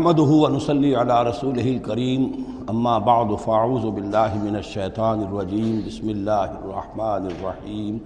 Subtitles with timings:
[0.00, 2.22] نحمده ونصلي على رسوله الكريم.
[2.70, 5.84] أما بعد، فأعوذ بالله من الشيطان الرجيم.
[5.86, 8.00] بسم الله الرحمن الرحيم.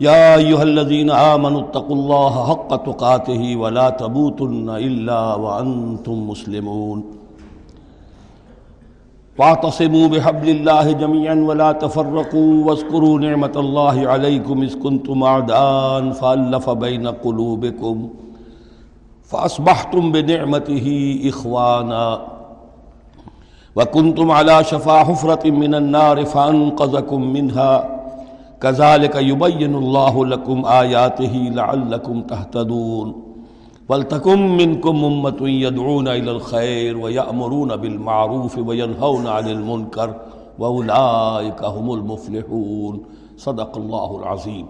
[0.00, 6.98] يا أيها الذين آمنوا اتقوا الله حق تقاته ولا تموتن إلا وأنتم مسلمون.
[9.38, 17.06] واعتصموا بحبل الله جميعا ولا تفرقوا واذكروا نعمة الله عليكم إذ كنتم أعداء فألف بين
[17.06, 18.08] قلوبكم.
[19.32, 20.86] فأصبحتم بنعمته
[21.28, 22.06] إخوانا
[23.76, 27.98] وكنتم على شفا حفرة من النار فأنقذكم منها.
[28.60, 33.08] كذلك يبين الله لكم آياته لعلكم تهتدون.
[33.88, 40.14] ولتكن منكم أمة يدعون إلى الخير ويأمرون بالمعروف وينهون عن المنكر
[40.58, 43.02] وأولئك هم المفلحون.
[43.36, 44.66] صدق الله العظيم.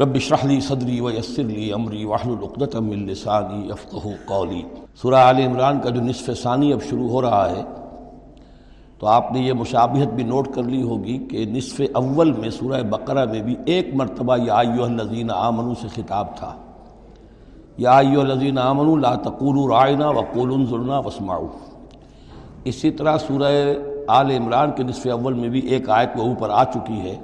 [0.00, 4.62] رب اشرح لي صدری ويسر لي امری واحلل عقدة من لسانی يفقهوا قولی
[4.94, 7.62] سورہ آل عمران کا جو نصف ثانی اب شروع ہو رہا ہے،
[8.98, 12.82] تو آپ نے یہ مشابہت بھی نوٹ کر لی ہوگی کہ نصف اول میں سورہ
[12.82, 16.56] بقرہ میں بھی ایک مرتبہ یا ایوہ الذین آمنوا سے خطاب تھا۔
[17.78, 21.48] یا ایوہ الذین آمنوا لا تقولوا رائنا وقولوا انظرنا واسمعوا۔
[22.64, 23.52] اسی طرح سورہ
[24.08, 27.18] آل عمران کے نصف اول میں بھی ایک آیت وہ اوپر آ چکی ہے۔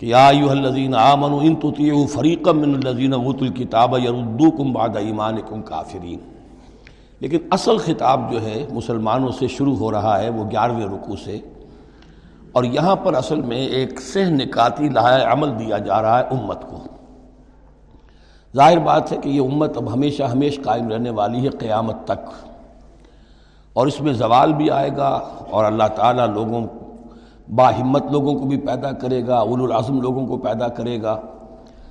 [0.00, 5.62] کہ یا ایوہ الذین آمنوا ان تطیعوا فریقا من الذین اوتوا الکتاب یردوکم بعد ایمانکم
[5.62, 6.18] کافرین۔
[7.20, 11.38] لیکن اصل خطاب جو ہے مسلمانوں سے شروع ہو رہا ہے وہ گیارہویں رکوع سے۔
[12.52, 16.70] اور یہاں پر اصل میں ایک سہ نکاتی لائے عمل دیا جا رہا ہے امت
[16.70, 16.78] کو۔
[18.56, 22.30] ظاہر بات ہے کہ یہ امت اب ہمیشہ ہمیش قائم رہنے والی ہے قیامت تک۔
[23.72, 25.20] اور اس میں زوال بھی آئے گا
[25.50, 26.66] اور اللہ تعالیٰ لوگوں
[27.54, 31.20] با ہمت لوگوں کو بھی پیدا کرے گا اول العظم لوگوں کو پیدا کرے گا۔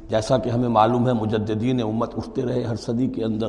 [0.10, 3.48] جیسا کہ ہمیں معلوم ہے، مجددین امت اٹھتے رہے ہر صدی کے اندر۔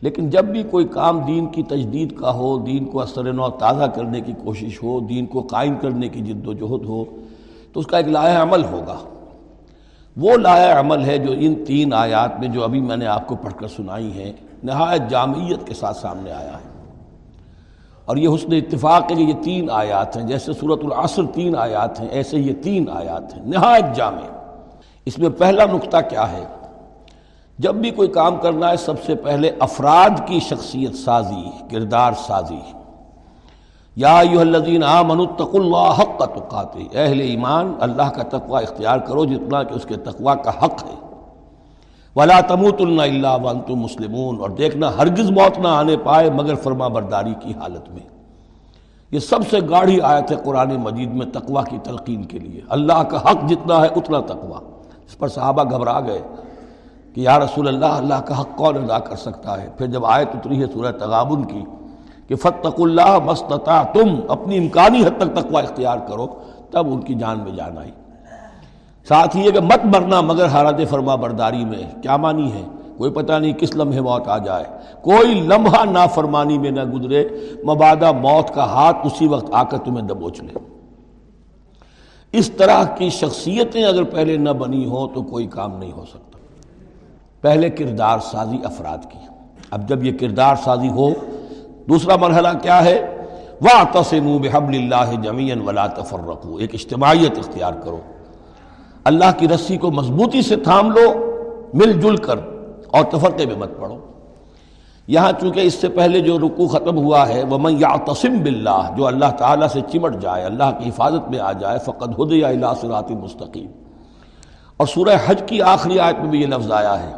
[0.00, 3.84] لیکن جب بھی کوئی کام دین کی تجدید کا ہو، دین کو اثر نو تازہ
[3.84, 7.04] کرنے کی کوشش ہو، دین کو قائم کرنے کی جد و جہد ہو،
[7.72, 8.96] تو اس کا ایک لایا عمل ہوگا۔
[10.16, 13.36] وہ لایا عمل ہے جو ان تین آیات میں جو ابھی میں نے آپ کو
[13.36, 14.32] پڑھ کر سنائی ہیں،
[14.64, 16.77] نہایت جامعیت کے ساتھ سامنے آیا ہے۔
[18.08, 22.00] اور یہ حسن اتفاق ہے کہ یہ تین آیات ہیں، جیسے صورت العصر تین آیات
[22.00, 24.26] ہیں، ایسے یہ تین آیات ہیں۔ نہایت جامع۔
[25.04, 26.44] اس میں پہلا نقطہ کیا ہے؟
[27.58, 32.72] جب بھی کوئی کام کرنا ہے، سب سے پہلے افراد کی شخصیت سازی، کردار سازی۔
[33.96, 39.24] یا ایوہ الذین آمنوا اتقوا اللہ حق تقاتے اہل ایمان، اللہ کا تقوی اختیار کرو،
[39.24, 41.07] جتنا کہ اس کے تقوی کا حق ہے۔
[42.18, 47.34] ولا تموتن الا وانتم مسلمون اور دیکھنا ہرگز موت نہ آنے پائے مگر فرما برداری
[47.40, 48.08] کی حالت میں۔
[49.10, 53.02] یہ سب سے گاڑھی آیت ہے قرآن مجید میں تقوی کی تلقین کے لیے۔ اللہ
[53.02, 54.64] کا حق جتنا ہے اتنا تقوی۔
[55.06, 56.22] اس پر صحابہ گھبرا گئے
[57.14, 60.28] کہ یا رسول اللہ اللہ کا حق کون ادا کر سکتا ہے؟ پھر جب آیت
[60.34, 61.64] اتری ہے سورہ تغابن کی
[62.28, 66.26] کہ فتق اللہ مستطاع تم اپنی امکانی حد تک تقوی اختیار کرو،
[66.70, 67.90] تب ان کی جان میں جان آئی۔
[69.08, 72.62] ساتھ ہی یہ کہ مت مرنا مگر حالت فرما برداری میں کیا مانی ہے؟
[72.96, 74.64] کوئی پتہ نہیں کس لمحے موت آ جائے۔
[75.02, 77.28] کوئی لمحہ نافرمانی میں نہ گزرے،
[77.64, 80.58] مبادہ موت کا ہاتھ اسی وقت آ کر تمہیں دبوچ لے۔
[82.32, 86.38] اس طرح کی شخصیتیں اگر پہلے نہ بنی ہوں تو کوئی کام نہیں ہو سکتا۔
[87.40, 89.18] پہلے کردار سازی افراد کی۔
[89.70, 91.10] اب جب یہ کردار سازی ہو،
[91.88, 93.16] دوسرا مرحلہ کیا ہے؟
[93.60, 98.00] واہ تسم بحب اللہ جمین ولا تفرقو ایک اجتماعیت اختیار کرو۔
[99.04, 101.12] اللہ کی رسی کو مضبوطی سے تھام لو،
[101.74, 102.38] مل جل کر،
[102.86, 103.96] اور تفرقے میں مت پڑو۔
[105.08, 109.06] یہاں چونکہ اس سے پہلے جو رکوع ختم ہوا ہے وہ من یعتصم باللہ جو
[109.06, 112.72] اللہ تعالیٰ سے چمٹ جائے، اللہ کی حفاظت میں آ جائے فقط ہد یا اللہ
[112.80, 113.70] صراط مستقیم
[114.76, 117.12] اور سورہ حج کی آخری آیت میں بھی یہ لفظ آیا ہے۔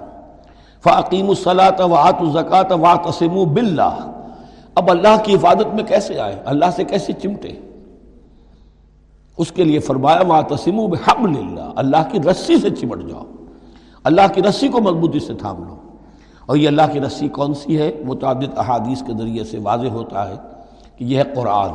[0.85, 3.39] فعقیم الصلاۃ و الزکات و تسم
[4.77, 7.49] اب اللہ کی حفاظت میں کیسے آئے؟ اللہ سے کیسے چمٹے؟
[9.41, 13.25] اس کے لیے فرمایا وہاں تسم بحبل اللہ اللہ کی رسی سے چمٹ جاؤ۔
[14.05, 15.77] اللہ کی رسی کو مضبوطی سے تھام لو۔
[16.47, 20.29] اور یہ اللہ کی رسی کون سی ہے؟ متعدد احادیث کے ذریعے سے واضح ہوتا
[20.29, 20.35] ہے
[20.97, 21.71] کہ یہ ہے قرآن۔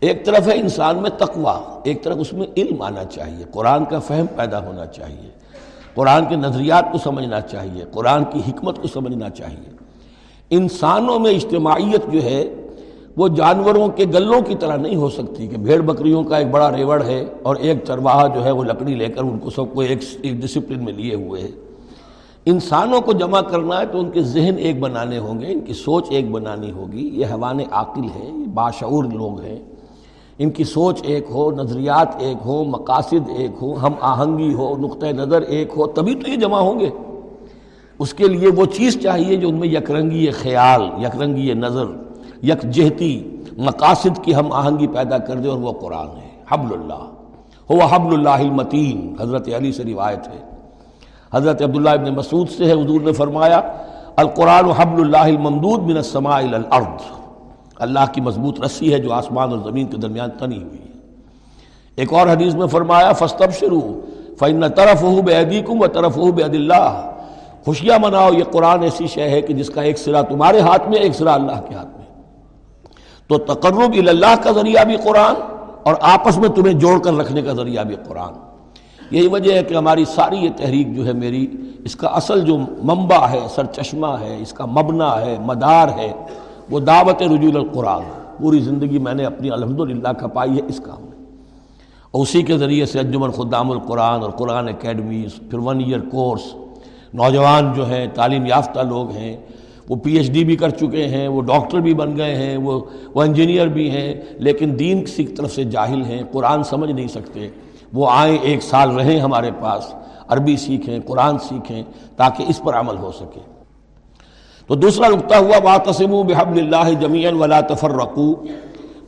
[0.00, 3.98] ایک طرف ہے انسان میں تقوی، ایک طرف اس میں علم آنا چاہیے۔ قرآن کا
[3.98, 5.30] فہم پیدا ہونا چاہیے۔
[5.94, 9.76] قرآن کے نظریات کو سمجھنا چاہیے۔ قرآن کی حکمت کو سمجھنا چاہیے۔
[10.50, 12.54] انسانوں میں اجتماعیت جو ہے
[13.16, 16.76] وہ جانوروں کے گلوں کی طرح نہیں ہو سکتی کہ بھیڑ بکریوں کا ایک بڑا
[16.76, 19.80] ریوڑ ہے اور ایک چرواہا جو ہے وہ لکڑی لے کر ان کو سب کو
[19.80, 21.48] ایک ڈسپلن میں لیے ہوئے ہے
[22.44, 25.72] انسانوں کو جمع کرنا ہے تو ان کے ذہن ایک بنانے ہوں گے، ان کی
[25.72, 29.58] سوچ ایک بنانی ہوگی۔ یہ حوان عاقل ہیں، یہ باشعور لوگ ہیں۔
[30.38, 35.06] ان کی سوچ ایک ہو، نظریات ایک ہو مقاصد ایک ہو ہم آہنگی ہو نقطۂ
[35.06, 36.90] نظر ایک ہو، تبھی تو یہ جمع ہوں گے۔
[37.98, 41.84] اس کے لیے وہ چیز چاہیے جو ان میں یکرنگی خیال، یکرنگی نظر
[42.48, 47.04] یک جہتی مقاصد کی ہم آہنگی پیدا کر دے اور وہ قرآن ہے۔ حبل اللہ۔
[47.70, 50.50] ہو حبل اللہ المتین۔ حضرت علی سے روایت ہے۔
[51.34, 53.60] حضرت عبداللہ ابن مسعود سے ہے۔ حضور نے فرمایا،
[54.16, 57.02] القرآن حبل اللہ الممدود من السماء الى الارض۔
[57.76, 60.92] اللہ کی مضبوط رسی ہے جو آسمان اور زمین کے درمیان تنی ہوئی ہے۔
[61.96, 64.00] ایک اور حدیث میں فرمایا فستب شروع
[64.38, 67.10] فن طرف ہو بے عدیکم و طرف ہو بے اللہ۔
[67.64, 70.98] خوشیاں مناؤ، یہ قرآن ایسی شے ہے کہ جس کا ایک سرا تمہارے ہاتھ میں،
[70.98, 72.05] ایک سرا اللہ کے ہاتھ میں۔
[73.28, 75.34] تو تقرب اللہ کا ذریعہ بھی قرآن
[75.82, 78.32] اور آپس میں تمہیں جوڑ کر رکھنے کا ذریعہ بھی قرآن۔
[79.10, 81.46] یہی وجہ ہے کہ ہماری ساری یہ تحریک جو ہے میری،
[81.84, 86.12] اس کا اصل جو منبع ہے، سر چشمہ ہے، اس کا مبنا ہے، مدار ہے،
[86.70, 88.02] وہ دعوت رجول القرآن
[88.38, 91.26] پوری زندگی میں نے اپنی الحمدللہ کھپائی ہے اس کام میں۔
[92.10, 96.54] اور اسی کے ذریعے سے انجمن خدام القرآن اور قرآن اکیڈمیز پھر ون ایئر کورس
[97.14, 99.36] نوجوان جو ہیں، تعلیم یافتہ لوگ ہیں
[99.88, 102.80] وہ پی ایچ ڈی بھی کر چکے ہیں، وہ ڈاکٹر بھی بن گئے ہیں، وہ
[103.14, 107.48] وہ انجینئر بھی ہیں، لیکن دین کسی طرف سے جاہل ہیں، قرآن سمجھ نہیں سکتے۔
[107.92, 109.94] وہ آئیں ایک سال رہیں ہمارے پاس،
[110.28, 111.82] عربی سیکھیں، قرآن سیکھیں،
[112.16, 113.40] تاکہ اس پر عمل ہو سکے۔
[114.66, 118.34] تو دوسرا نقطہ ہوا وا تسم و بحب اللہ جمیعن ولا تفر رقو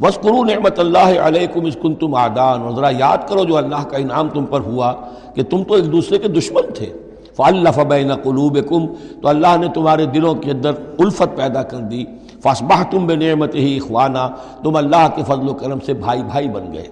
[0.01, 4.29] وسکرو نعمت اللہ علیکم اسکن تم آدان اور ذرا یاد کرو، جو اللہ کا انعام
[4.29, 4.93] تم پر ہوا
[5.35, 6.93] کہ تم تو ایک دوسرے کے دشمن تھے۔
[7.39, 8.87] فالف بین قلوبکم
[9.23, 12.05] تو اللہ نے تمہارے دلوں کے اندر الفت پیدا کر دی۔
[12.43, 14.29] فاسبہ تم بے نعمت ہی اخوانہ
[14.65, 16.87] تم اللہ کے فضل و کرم سے بھائی بھائی بن گئے۔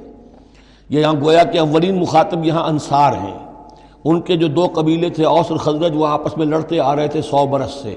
[0.89, 3.39] یہ یہاں گویا کہ اولین مخاطب یہاں انصار ہیں۔
[4.05, 7.09] ان کے جو دو قبیلے تھے، اوس اور خزرج، وہ آپس میں لڑتے آ رہے
[7.09, 7.95] تھے سو برس سے۔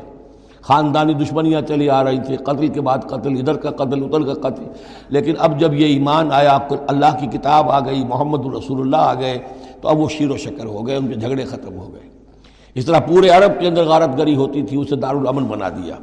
[0.62, 4.50] خاندانی دشمنیاں چلی آ رہی تھیں، قتل کے بعد قتل، ادھر کا قتل ادھر کا
[4.50, 4.64] قتل۔
[5.10, 6.58] لیکن اب جب یہ ایمان آیا
[6.88, 9.38] اللہ کی کتاب آ گئی، محمد الرسول اللہ آ گئے،
[9.82, 12.09] تو اب وہ شیر و شکر ہو گئے، ان کے جھگڑے ختم ہو گئے۔
[12.80, 15.96] اس طرح پورے عرب کے اندر غارت گری ہوتی تھی، اسے دارالامن بنا دیا۔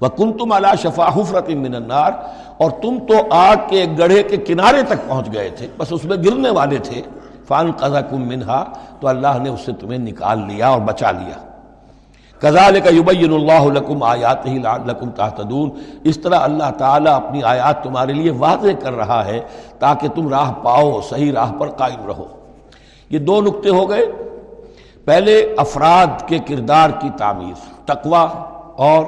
[0.00, 2.12] وہ کن تم اللہ شفا حفرت من النار۔
[2.56, 6.16] اور تم تو آگ کے گڑھے کے کنارے تک پہنچ گئے تھے، بس اس میں
[6.16, 7.02] گرنے والے تھے۔
[7.48, 8.64] فان قزا کم منہا
[9.00, 11.48] تو اللہ نے اس سے تمہیں نکال لیا اور بچا لیا۔
[12.38, 15.70] کزال کا یبین اللہ لکم آیات ہی لکم تحتدون
[16.04, 19.40] اس طرح اللہ تعالیٰ اپنی آیات تمہارے لیے واضح کر رہا ہے
[19.78, 22.24] تاکہ تم راہ پاؤ، صحیح راہ پر قائم رہو۔
[23.10, 24.27] یہ دو نقطے ہو گئے۔
[25.08, 28.22] پہلے افراد کے کردار کی تعمیر تقوا
[28.86, 29.04] اور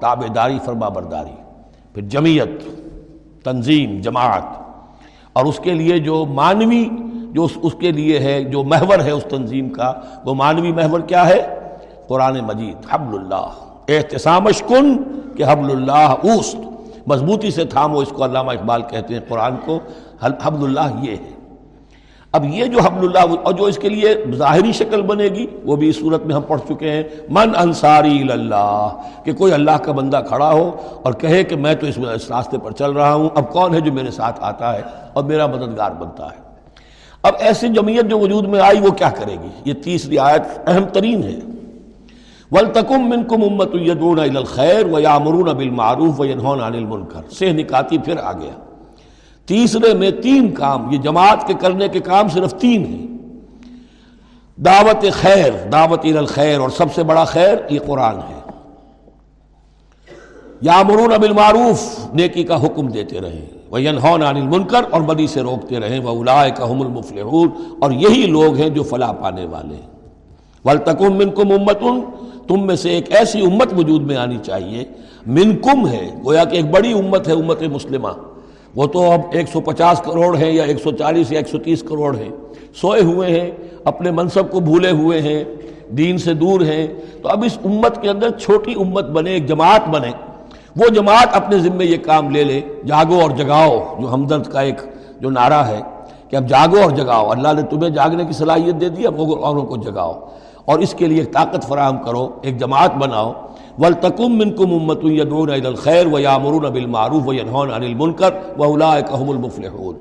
[0.00, 1.34] تابے داری فرما برداری
[1.94, 2.62] پھر جمعیت،
[3.44, 4.46] تنظیم، جماعت،
[5.32, 6.84] اور اس کے لیے جو مانوی
[7.32, 9.92] جو اس کے لیے ہے، جو محور ہے اس تنظیم کا،
[10.24, 11.40] وہ مانوی محور کیا ہے؟
[12.08, 13.48] قرآن مجید حبل اللہ
[13.88, 14.96] احتسامش کن
[15.36, 16.56] کہ حبل اللہ اوست،
[17.06, 19.78] مضبوطی سے تھامو اس کو علامہ اقبال کہتے ہیں قرآن کو
[20.20, 21.33] حبل اللہ یہ ہے۔
[22.34, 25.76] اب یہ جو حبل اللہ اور جو اس کے لیے ظاہری شکل بنے گی، وہ
[25.76, 28.88] بھی اس صورت میں ہم پڑھ چکے ہیں، من انصاری اللہ
[29.24, 30.70] کہ کوئی اللہ کا بندہ کھڑا ہو
[31.02, 31.98] اور کہے کہ میں تو اس
[32.30, 34.82] راستے پر چل رہا ہوں، اب کون ہے جو میرے ساتھ آتا ہے
[35.12, 36.42] اور میرا مددگار بنتا ہے؟
[37.22, 40.84] اب ایسی جمعیت جو وجود میں آئی، وہ کیا کرے گی؟ یہ تیسری آیت اہم
[40.92, 41.38] ترین ہے۔
[42.52, 48.16] ولتکم منکم امت یدون الخیر و یامرون بالمعروف و ینہون عن المنکر سے نکاتی پھر
[48.18, 48.63] آ گیا۔
[49.46, 53.06] تیسرے میں تین کام، یہ جماعت کے کرنے کے کام صرف تین ہیں۔
[54.60, 58.40] دعوت خیر، دعوت الخیر، اور سب سے بڑا خیر یہ قرآن ہے۔
[60.60, 65.40] یا یامرون بالمعروف، نیکی کا حکم دیتے رہیں وہ ینہون عن المنکر، اور بدی سے
[65.40, 67.48] روکتے رہیں وہ اولائک هم المفلحون،
[67.80, 69.76] اور یہی لوگ ہیں جو فلاح پانے والے
[70.64, 72.00] ولتکم منکم امتن
[72.48, 74.84] تم میں سے ایک ایسی امت وجود میں آنی چاہیے۔
[75.26, 78.08] من کم ہے، گویا کہ ایک بڑی امت ہے، امت مسلمہ۔
[78.76, 81.58] وہ تو اب ایک سو پچاس کروڑ ہیں یا ایک سو چالیس یا ایک سو
[81.58, 82.28] تیس کروڑ ہیں۔
[82.74, 83.50] سوئے ہوئے ہیں،
[83.84, 85.44] اپنے منصب کو بھولے ہوئے ہیں،
[85.90, 86.86] دین سے دور ہیں۔
[87.22, 90.10] تو اب اس امت کے اندر چھوٹی امت بنے، ایک جماعت بنے۔
[90.76, 94.76] وہ جماعت اپنے ذمے یہ کام لے لے، جاگو اور جگاؤ، جو ہمدرد کا ایک
[95.20, 95.80] جو نعرہ ہے
[96.28, 99.62] کہ اب جاگو اور جگاؤ، اللہ نے تمہیں جاگنے کی صلاحیت دے دی، اب اوروں
[99.62, 100.12] کو جگاؤ۔
[100.64, 103.32] اور اس کے لیے ایک طاقت فراہم کرو، ایک جماعت بناؤ۔
[103.78, 109.22] ولتکم منکم امت یدعون الى الخیر و یامرون بالمعروف و ینہون عن المنکر و اولئک
[109.22, 109.94] هم المفلحون۔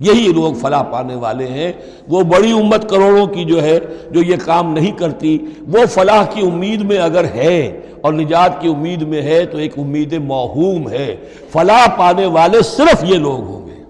[0.00, 1.72] یہی لوگ فلاح پانے والے ہیں۔
[2.08, 3.78] وہ بڑی امت کروڑوں کی جو ہے،
[4.10, 5.38] جو یہ کام نہیں کرتی،
[5.68, 9.78] وہ فلاح کی امید میں اگر ہے اور نجات کی امید میں ہے تو ایک
[9.78, 11.16] امید موہوم ہے۔
[11.52, 13.82] فلاح پانے والے صرف یہ لوگ ہوں گے۔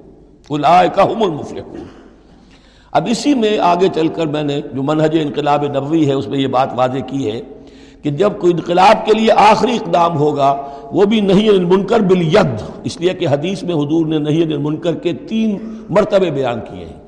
[0.48, 1.86] اولئک هم المفلحون۔
[2.92, 6.38] اب اسی میں آگے چل کر میں نے جو منہج انقلاب نبوی ہے، اس میں
[6.38, 7.40] یہ بات واضح کی ہے۔
[8.02, 10.56] کہ جب کوئی انقلاب کے لیے آخری اقدام ہوگا،
[10.92, 15.12] وہ بھی نہیں المنکر بالید۔ اس لیے کہ حدیث میں حضور نے نہیں المنکر کے
[15.12, 17.00] تین مرتبے بیان کیے ہیں۔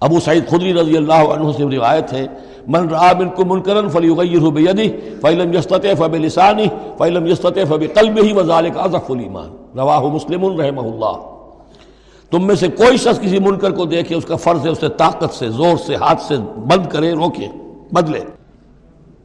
[0.00, 2.26] ابو سعید خدری رضی اللہ عنہ سے روایت ہے،
[2.66, 4.88] من رہا بن کو منکرن فلی غیر بیدی
[5.20, 6.64] فعلم یستط فب لسانی
[6.98, 11.16] فعلم یستط فب قلب وزالک اضف الایمان رواہ مسلم رحمہ اللہ۔
[12.30, 15.34] تم میں سے کوئی شخص کسی منکر کو دیکھے، اس کا فرض ہے اسے طاقت
[15.34, 16.34] سے، زور سے، ہاتھ سے
[16.68, 17.46] بند کرے، روکے،
[17.92, 18.20] بدلے۔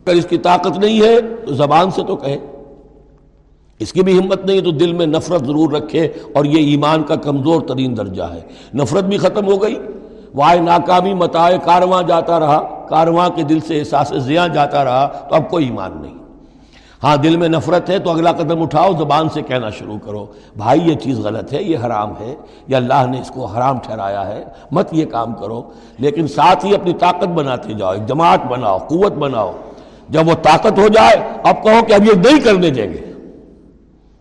[0.09, 2.37] اگر اس کی طاقت نہیں ہے تو زبان سے تو کہے۔
[3.79, 7.15] اس کی بھی ہمت نہیں تو دل میں نفرت ضرور رکھے اور یہ ایمان کا
[7.15, 8.41] کمزور ترین درجہ ہے۔
[8.75, 9.75] نفرت بھی ختم ہو گئی۔
[10.33, 15.35] وائے ناکامی متائے کارواں جاتا رہا۔ کارواں کے دل سے احساس زیاں جاتا رہا تو
[15.35, 16.13] اب کوئی ایمان نہیں۔
[17.03, 20.25] ہاں دل میں نفرت ہے تو اگلا قدم اٹھاؤ، زبان سے کہنا شروع کرو۔
[20.57, 22.35] بھائی، یہ چیز غلط ہے، یہ حرام ہے
[22.67, 25.61] یا اللہ نے اس کو حرام ٹھہرایا ہے۔ مت یہ کام کرو۔
[25.99, 29.51] لیکن ساتھ ہی اپنی طاقت بناتے جاؤ، ایک جماعت بناؤ، قوت بناؤ۔
[30.09, 33.13] جب وہ طاقت ہو جائے، اب کہو کہ اب یہ نہیں کرنے دیں گے۔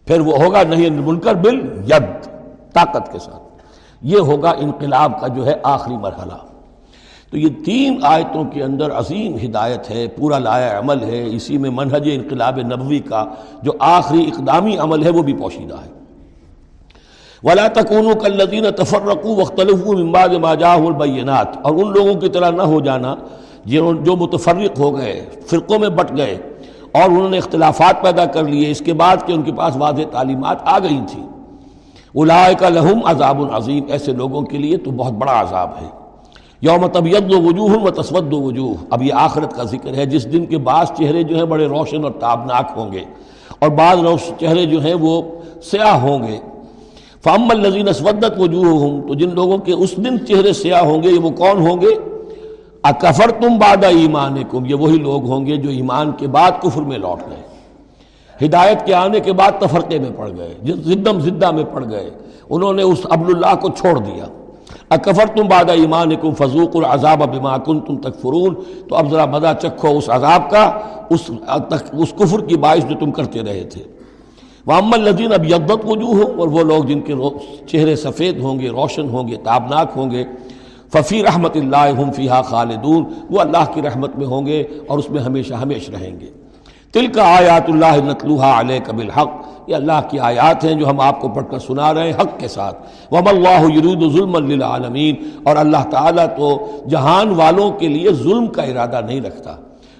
[0.06, 2.24] پھر وہ ہوگا نہیں منکر بل ید
[2.72, 3.62] طاقت کے ساتھ۔
[4.02, 6.46] یہ ہوگا انقلاب کا جو ہے آخری مرحلہ۔
[7.30, 11.70] تو یہ تین آیتوں کے اندر عظیم ہدایت ہے، پورا لایا عمل ہے۔ اسی میں
[11.70, 13.24] منہج انقلاب نبوی کا
[13.62, 15.96] جو آخری اقدامی عمل ہے، وہ بھی پوشیدہ ہے۔
[17.42, 22.80] ولا تکون کلین تفرقو وختلف امباد ماجاہ البینات اور ان لوگوں کی طرح نہ ہو
[22.80, 23.14] جانا
[23.66, 26.38] جو متفرق ہو گئے، فرقوں میں بٹ گئے
[26.92, 30.02] اور انہوں نے اختلافات پیدا کر لیے، اس کے بعد کہ ان کے پاس واضح
[30.12, 31.26] تعلیمات آ گئی تھیں۔
[32.14, 35.88] الائے کا لہم عذاب العظیم ایسے لوگوں کے لیے تو بہت بڑا عذاب ہے۔
[36.60, 40.32] یوم طبیعت و وجوہ و تسود و وجوہ۔ اب یہ آخرت کا ذکر ہے، جس
[40.32, 43.04] دن کے بعض چہرے جو ہیں بڑے روشن اور تابناک ہوں گے
[43.58, 43.98] اور بعض
[44.40, 45.22] چہرے جو ہیں وہ
[45.62, 46.38] سیاہ ہوں گے۔
[47.24, 51.10] فام الزین اسودت وجوہ ہوں تو جن لوگوں کے اس دن چہرے سیاہ ہوں گے،
[51.10, 52.15] یہ وہ کون ہوں گے؟
[52.88, 56.98] اکفر تم باد ایمان یہ وہی لوگ ہوں گے جو ایمان کے بعد کفر میں
[56.98, 57.42] لوٹ گئے۔
[58.46, 62.10] ہدایت کے آنے کے بعد تفرقے میں پڑ گئے زدم زدہ میں پڑ گئے۔
[62.50, 64.24] انہوں نے اس عبد اللہ کو چھوڑ دیا۔
[64.90, 68.54] اکفر تم بادہ ایمان کم فضوق العذاب بما کن تم تک فرون
[68.88, 71.30] تو اب ذرا مزہ چکھو اس عذاب کا، اس
[71.92, 73.82] اس کفر کی باعث جو تم کرتے رہے تھے۔
[74.66, 77.14] وام الدین اب یدت وجوہ ہوں اور وہ لوگ جن کے
[77.66, 80.24] چہرے سفید ہوں گے، روشن ہوں گے، تابناک ہوں گے۔
[80.96, 85.10] ففی رحمت اللہ ہم فیحا خالدون، وہ اللہ کی رحمت میں ہوں گے اور اس
[85.10, 86.30] میں ہمیشہ ہمیش رہیں گے۔
[86.92, 89.30] تل کا آیات اللہ نتلوحا علیہ قبل حق
[89.68, 92.38] یہ اللہ کی آیات ہیں جو ہم آپ کو پڑھ کر سنا رہے ہیں حق
[92.40, 92.76] کے ساتھ۔
[93.12, 96.48] وم اللہ یرود ظلم للعالمین، اور اللہ تعالیٰ تو
[96.90, 99.56] جہان والوں کے لیے ظلم کا ارادہ نہیں رکھتا۔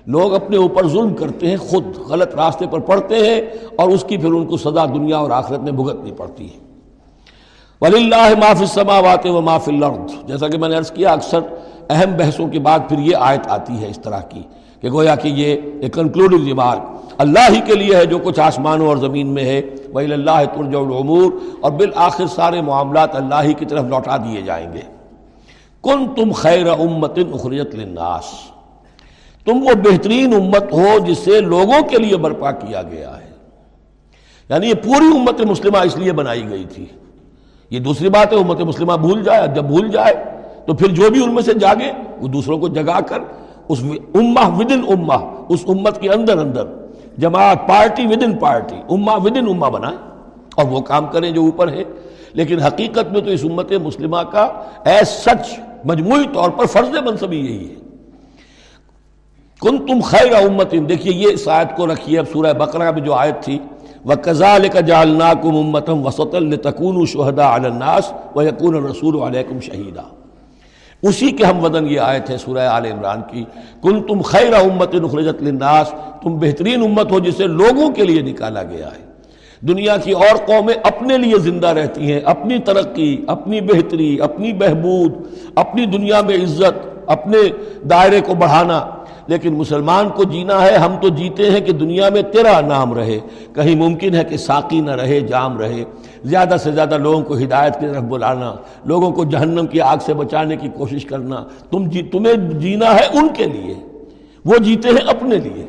[0.06, 3.40] لوگ اپنے اوپر ظلم کرتے ہیں، خود غلط راستے پر پڑھتے ہیں
[3.76, 6.65] اور اس کی پھر ان کو سزا دنیا اور آخرت میں بھگتنی پڑتی ہے۔
[7.80, 11.40] ولی اللہ معاف السماوات و معاف الارض۔ جیسا کہ میں نے عرض کیا، اکثر
[11.90, 14.42] اہم بحثوں کے بعد پھر یہ آیت آتی ہے اس طرح کی
[14.80, 16.80] کہ گویا کہ یہ ایک کنکلوڈنگ ریمارک
[17.18, 20.78] اللہ ہی کے لیے ہے جو کچھ آسمانوں اور زمین میں ہے۔ وہی اللہ ترجع
[20.78, 24.80] العمور اور بالآخر سارے معاملات اللہ ہی کی طرف لوٹا دیے جائیں گے۔
[25.82, 28.24] کن تم خیر امت اخرجت للناس۔
[29.44, 33.30] تم وہ بہترین امت ہو جسے لوگوں کے لیے برپا کیا گیا ہے۔
[34.48, 36.86] یعنی یہ پوری امت مسلمہ اس لیے بنائی گئی تھی۔
[37.70, 40.24] یہ دوسری بات ہے، امت مسلمہ بھول جائے، جب بھول جائے،
[40.66, 43.18] تو پھر جو بھی ان میں سے جاگے، وہ دوسروں کو جگا کر
[43.68, 43.82] اس
[44.14, 46.64] امہ ودن امہ، اس امت کے اندر اندر،
[47.18, 49.98] جماعت پارٹی ود ان پارٹی اما ود ان اما بنائیں۔
[50.54, 51.82] اور وہ کام کریں جو اوپر ہے۔
[52.32, 54.48] لیکن حقیقت میں تو اس امت مسلمہ کا
[54.84, 57.74] ایس سچ مجموعی طور پر فرض منصبی یہی ہے۔
[59.60, 63.14] کن تم خیر امت دیکھیے یہ اس آیت کو رکھیے، اب سورہ بقرہ میں جو
[63.14, 63.58] آیت تھی
[64.06, 70.02] وہ کزال کا جالنا کم امتم وسط التکون شہدا الناس و یقون رسول علیکم شہیدہ
[71.02, 73.44] اسی کے ہم وطن یہ آئے تھے سورہ آل عمران کی۔
[73.82, 75.90] کن تم خیر امت نخرجت للناس۔
[76.22, 79.06] تم بہترین امت ہو جسے لوگوں کے لیے نکالا گیا ہے۔
[79.60, 85.12] دنیا کی اور قومیں اپنے لیے زندہ رہتی ہیں۔ اپنی ترقی، اپنی بہتری، اپنی بہبود،
[85.54, 87.38] اپنی دنیا میں عزت، اپنے
[87.90, 88.86] دائرے کو بڑھانا۔
[89.26, 93.18] لیکن مسلمان کو جینا ہے، ہم تو جیتے ہیں کہ دنیا میں تیرا نام رہے۔
[93.54, 95.84] کہیں ممکن ہے کہ ساقی نہ رہے، جام رہے۔
[96.24, 98.54] زیادہ سے زیادہ لوگوں کو ہدایت کی طرف بلانا،
[98.84, 103.18] لوگوں کو جہنم کی آگ سے بچانے کی کوشش کرنا۔ تم جی تمہیں جینا ہے
[103.18, 103.74] ان کے لیے۔
[104.44, 105.66] وہ جیتے ہیں اپنے لیے۔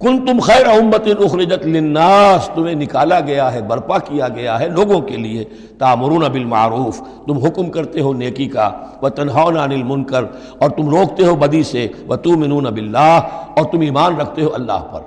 [0.00, 5.00] کن تم خیر امت اخرجت للناس، تمہیں نکالا گیا ہے، برپا کیا گیا ہے لوگوں
[5.00, 5.44] کے لیے،
[5.78, 8.70] تامرون بالمعروف، تم حکم کرتے ہو نیکی کا
[9.02, 10.24] وہ تنہون عن المنکر،
[10.58, 14.86] اور تم روکتے ہو بدی سے وہ تم انون اور تم ایمان رکھتے ہو اللہ
[14.92, 15.00] پر۔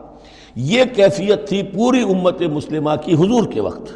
[0.56, 3.92] یہ کیفیت تھی پوری امت مسلمہ کی حضور کے وقت۔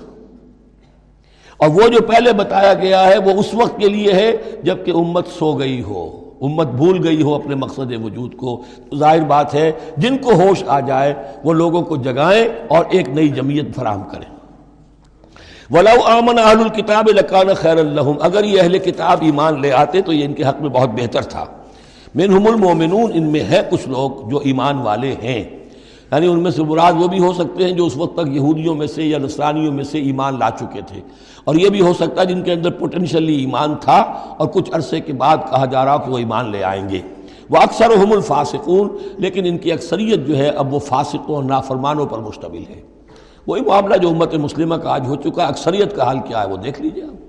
[1.58, 4.32] اور وہ جو پہلے بتایا گیا ہے، وہ اس وقت کے لیے ہے
[4.64, 9.22] جبکہ امت سو گئی ہو۔ امت بھول گئی ہو اپنے مقصد وجود کو، تو ظاہر
[9.22, 11.14] بات ہے، جن کو ہوش آ جائے،
[11.44, 14.34] وہ لوگوں کو جگائیں اور ایک نئی جمعیت فراہم کریں۔
[15.72, 20.14] ولاؤ آمن اہل الکتاب لکان خیر الحم اگر یہ اہل کتاب ایمان لے آتے تو
[20.14, 21.46] یہ ان کے حق میں بہت بہتر تھا۔
[22.16, 25.44] منہم المومنون ان میں ہے کچھ لوگ جو ایمان والے ہیں۔
[26.14, 28.76] یعنی ان میں سے مراد وہ بھی ہو سکتے ہیں جو اس وقت تک یہودیوں
[28.76, 31.02] میں سے یا نصرانیوں میں سے ایمان لا چکے تھے۔
[31.44, 33.98] اور یہ بھی ہو سکتا ہے جن کے اندر پوٹینشلی ایمان تھا
[34.38, 37.00] اور کچھ عرصے کے بعد کہا جا رہا کہ وہ ایمان لے آئیں گے۔
[37.50, 42.06] وہ اکثر ہم الفاسقون، لیکن ان کی اکثریت جو ہے اب وہ فاسقوں اور نافرمانوں
[42.06, 42.82] پر مشتمل ہے۔
[43.48, 46.48] وہی معاملہ جو امت مسلمہ کا آج ہو چکا ہے، اکثریت کا حال کیا ہے
[46.48, 47.24] وہ دیکھ لیجیے آپ۔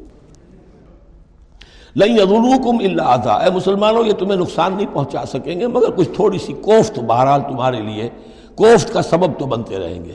[1.97, 6.09] لئی ادولوکم اللہ آتا اے مسلمانوں، یہ تمہیں نقصان نہیں پہنچا سکیں گے، مگر کچھ
[6.15, 8.09] تھوڑی سی کوفت بہرحال تمہارے لیے
[8.57, 10.13] کوفت کا سبب تو بنتے رہیں گے،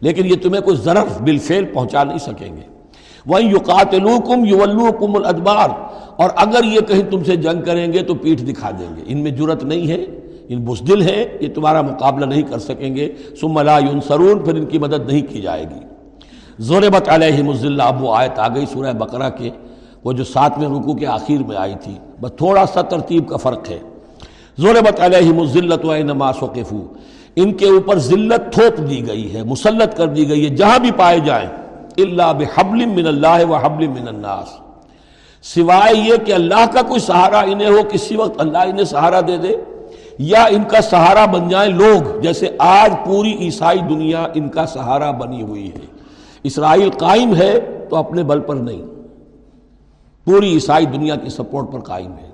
[0.00, 2.62] لیکن یہ تمہیں کوئی ضرف بالفعل پہنچا نہیں سکیں گے۔
[3.26, 5.68] وہیں یقاتلوکم یولوکم الادبار
[6.16, 9.18] اور اگر یہ کہیں تم سے جنگ کریں گے تو پیٹھ دکھا دیں گے۔ ان
[9.18, 10.04] میں جرت نہیں ہے،
[10.48, 14.64] ان بزدل ہیں، یہ تمہارا مقابلہ نہیں کر سکیں گے۔ ثم لا ینصرون پھر ان
[14.64, 15.80] کی مدد نہیں کی جائے گی۔
[16.58, 19.50] ضربت علیہم الذلہ اب وہ آیت آ گئی سورہ بقرہ کے،
[20.04, 23.70] وہ جو ساتویں رکو کے آخر میں آئی تھی۔ بس تھوڑا سا ترتیب کا فرق
[23.70, 23.78] ہے۔
[24.58, 26.86] ضربت علیہم الذلت و اینما ثقفوا
[27.42, 30.90] ان کے اوپر ذلت تھوپ دی گئی ہے، مسلط کر دی گئی ہے، جہاں بھی
[30.96, 31.48] پائے جائیں۔
[31.96, 34.48] اللہ بحبل من اللہ و حبل من الناس۔
[35.42, 39.36] سوائے یہ کہ اللہ کا کوئی سہارا انہیں ہو، کسی وقت اللہ انہیں سہارا دے
[39.36, 39.56] دے،
[40.18, 45.10] یا ان کا سہارا بن جائیں لوگ، جیسے آج پوری عیسائی دنیا ان کا سہارا
[45.10, 45.86] بنی ہوئی ہے۔
[46.42, 48.82] اسرائیل قائم ہے تو اپنے بل پر نہیں۔
[50.24, 52.28] پوری عیسائی دنیا کی سپورٹ پر قائم ہے۔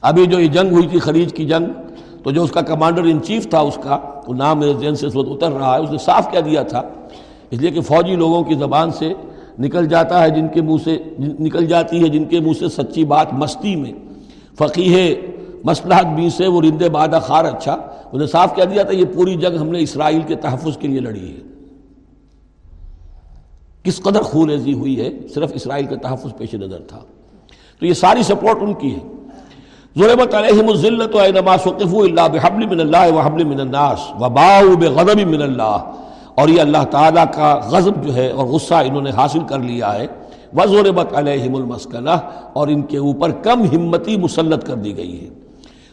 [0.00, 1.66] ابھی جو یہ جنگ ہوئی تھی، خلیج کی جنگ
[2.22, 3.98] تو جو اس کا کمانڈر ان چیف تھا، اس کا،
[4.28, 6.62] وہ نام میرے ذہن سے اس وقت اتر رہا ہے، اس نے صاف کہہ دیا
[6.62, 6.82] تھا۔
[7.50, 9.12] اس لیے کہ فوجی لوگوں کی زبان سے
[9.58, 13.04] نکل جاتا ہے جن کے منہ سے، نکل جاتی ہے جن کے منہ سے سچی
[13.04, 13.92] بات مستی میں۔
[14.58, 15.14] فقیح
[15.64, 17.76] مسلحت بھی سے، وہ رندے بادہ خار اچھا۔
[18.12, 21.00] انہیں صاف کہہ دیا تھا، یہ پوری جنگ ہم نے اسرائیل کے تحفظ کے لیے
[21.00, 21.40] لڑی ہے۔
[23.82, 27.00] کس قدر خون ریزی ہوئی ہے، صرف اسرائیل کا تحفظ پیش نظر تھا۔
[27.80, 29.21] تو یہ ساری سپورٹ ان کی ہے۔
[29.96, 35.42] ضربت علیہم الذلت اینما سقفوا الا بحبل من اللہ وحبل من الناس وباؤوا بغضب من
[35.42, 35.92] اللہ۔
[36.34, 39.94] اور یہ اللہ تعالیٰ کا غضب جو ہے اور غصہ انہوں نے حاصل کر لیا
[39.94, 40.06] ہے۔
[40.52, 42.10] وضربت علیہم المسکنہ۔
[42.52, 45.28] اور ان کے اوپر کم ہمتی مسلط کر دی گئی ہے۔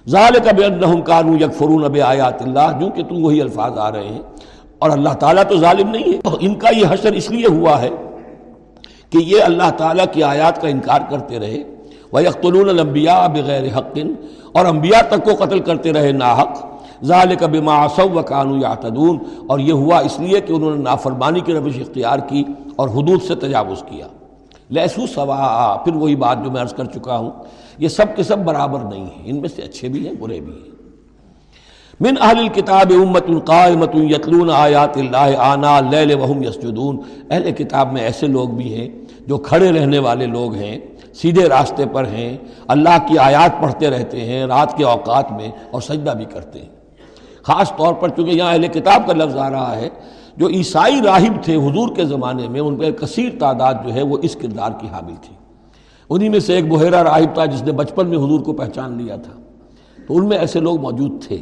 [0.08, 4.22] ذالک بانہم کانوا یکفرون بآیات اللہ۔ جو کہ تم وہی الفاظ آ رہے ہیں۔
[4.80, 7.90] اور اللہ تعالیٰ تو ظالم نہیں ہے۔ ان کا یہ حشر اس لیے ہوا ہے
[9.10, 11.64] کہ یہ اللہ تعالیٰ کی آیات کا انکار کرتے رہے۔
[12.12, 13.98] وہ یختلون الانبیاء بغیر حق
[14.52, 16.66] اور انبیاء تک کو قتل کرتے رہے ناحق۔
[17.04, 19.18] ذالک بما عصوا وکانوا یعتدون
[19.48, 22.44] اور یہ ہوا اس لیے کہ انہوں نے نافرمانی کی روش اختیار کی
[22.76, 24.08] اور حدود سے تجاوز کیا۔
[24.70, 27.32] لیسو سوا پھر وہی بات جو میں عرض کر چکا ہوں،
[27.78, 30.54] یہ سب کے سب برابر نہیں ہیں، ان میں سے اچھے بھی ہیں، برے بھی
[30.54, 30.80] ہیں۔
[32.00, 36.98] من اہل الكتاب امت القائمت یتلون آیات اللہ آنا اللیل وهم یسجدون
[37.30, 38.88] اہل کتاب میں ایسے لوگ بھی ہیں
[39.28, 40.78] جو کھڑے رہنے والے لوگ ہیں۔
[41.14, 45.82] سیدھے راستے پر ہیں، اللہ کی آیات پڑھتے رہتے ہیں، رات کے اوقات میں اور
[45.82, 46.70] سجدہ بھی کرتے ہیں۔
[47.44, 49.90] خاص طور پر چونکہ یہاں اہل کتاب کا لفظ آ رہا ہے،
[50.38, 54.18] جو عیسائی راہب تھے حضور کے زمانے میں، ان پہ کثیر تعداد جو ہے وہ
[54.22, 55.36] اس کردار کی حامل تھی۔
[56.10, 59.16] انہی میں سے ایک بحیرہ راہب تھا جس نے بچپن میں حضور کو پہچان لیا
[59.16, 59.42] تھا۔
[60.08, 61.38] تو ان میں ایسے لوگ موجود تھے۔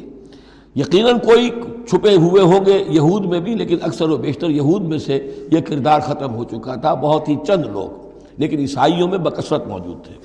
[0.76, 1.50] یقیناً کوئی
[1.90, 5.62] چھپے ہوئے ہوں گے یہود میں بھی، لیکن اکثر و بیشتر یہود میں سے یہ
[5.62, 8.07] کردار ختم ہو چکا تھا۔ بہت ہی چند لوگ۔
[8.38, 10.16] لیکن عیسائیوں میں بکثرت موجود تھے۔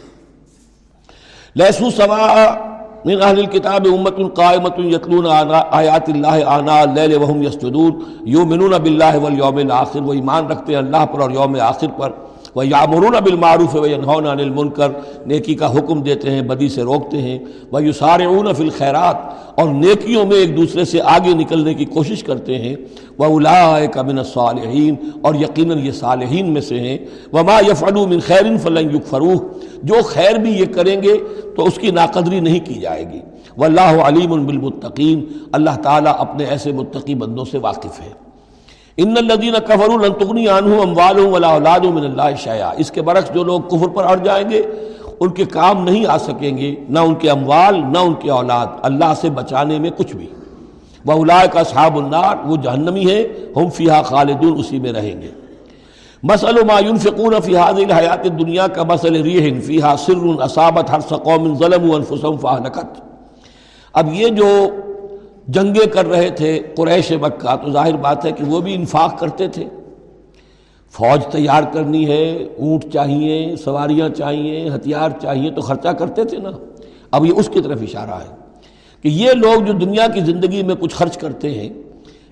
[1.57, 2.27] لہسو سوا
[3.05, 5.27] من اہل الكتاب امت قائمت یتلون
[5.71, 7.93] آیات اللہ آنا اللیل وهم یسجدون،
[8.35, 12.11] یؤمنون باللہ والیوم الاخر وہ ایمان رکھتے ہیں اللہ پر اور یوم آخر پر۔
[12.55, 14.89] وہ یامرون بالمعروف و ینہون عن المنکر،
[15.27, 17.39] نیکی کا حکم دیتے ہیں، بدی سے روکتے ہیں۔
[17.73, 19.17] وہ یسارعون فی الخیرات
[19.61, 22.77] اور نیکیوں میں ایک دوسرے سے آگے نکلنے کی کوشش کرتے ہیں۔
[23.19, 26.99] وہ اولئک من الصالحین اور یقیناً یہ صالحین میں سے ہیں۔
[27.33, 29.37] وما یفعلوا من خیر فلن یکفروہ
[29.83, 31.19] جو خیر بھی یہ کریں گے
[31.57, 33.21] تو اس کی ناقدری نہیں کی جائے گی۔
[33.57, 38.32] واللہ علیم بالمتقین اللہ تعالیٰ اپنے ایسے متقی بندوں سے واقف ہے۔
[38.97, 43.45] ان الدین کفر النتغنی عنہ اموال ولا اولاد من اللہ شیا اس کے برعکس جو
[43.45, 44.63] لوگ کفر پر اڑ جائیں گے،
[45.21, 48.67] ان کے کام نہیں آ سکیں گے، نہ ان کے اموال، نہ ان کے اولاد۔
[48.83, 50.27] اللہ سے بچانے میں کچھ بھی۔
[51.05, 53.25] وہ اولائے کا صحاب النار۔ وہ جہنمی ہے
[53.57, 55.31] ہم فیہا خالدون، اسی میں رہیں گے۔
[56.23, 61.57] مسل ما ينفقون فی هذه الحیات دنیا کا مسل ریح فیہا سر اصابت ہر قوم
[61.59, 63.01] ظلموا انفسهم فاہلکت۔
[63.93, 64.69] اب یہ جو
[65.49, 69.49] جنگیں کر رہے تھے، قریش مکہ، تو ظاہر بات ہے کہ وہ بھی انفاق کرتے
[69.49, 69.65] تھے۔
[70.91, 76.51] فوج تیار کرنی ہے، اونٹ چاہیے، سواریاں چاہیے، ہتھیار چاہیے، تو خرچہ کرتے تھے نا۔
[77.11, 78.35] اب یہ اس کی طرف اشارہ ہے
[79.03, 81.69] کہ یہ لوگ جو دنیا کی زندگی میں کچھ خرچ کرتے ہیں،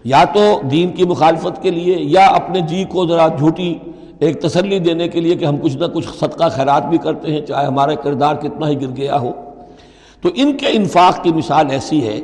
[0.05, 3.79] یا تو دین کی مخالفت کے لیے، یا اپنے جی کو ذرا جھوٹی
[4.18, 7.40] ایک تسلی دینے کے لیے کہ ہم کچھ نہ کچھ صدقہ خیرات بھی کرتے ہیں،
[7.40, 9.33] چاہے ہمارا کردار کتنا ہی گر گیا ہو۔
[10.23, 12.20] تو ان کے انفاق کی مثال ایسی ہے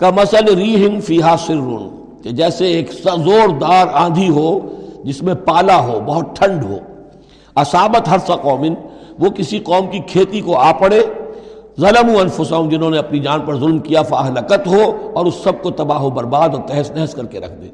[0.00, 1.88] کہ مسل ری فیحا سرون،
[2.22, 4.58] کہ جیسے ایک زوردار آندھی ہو،
[5.04, 6.76] جس میں پالا ہو، بہت ٹھنڈ ہو۔
[7.56, 8.74] اسابت ہر سا قومن،
[9.18, 11.00] وہ کسی قوم کی کھیتی کو آ پڑے۔
[11.80, 15.62] ظلم و انفسوں جنہوں نے اپنی جان پر ظلم کیا، فاہلکت ہو اور اس سب
[15.62, 17.66] کو تباہ و برباد اور تہس نہس کر کے رکھ دے۔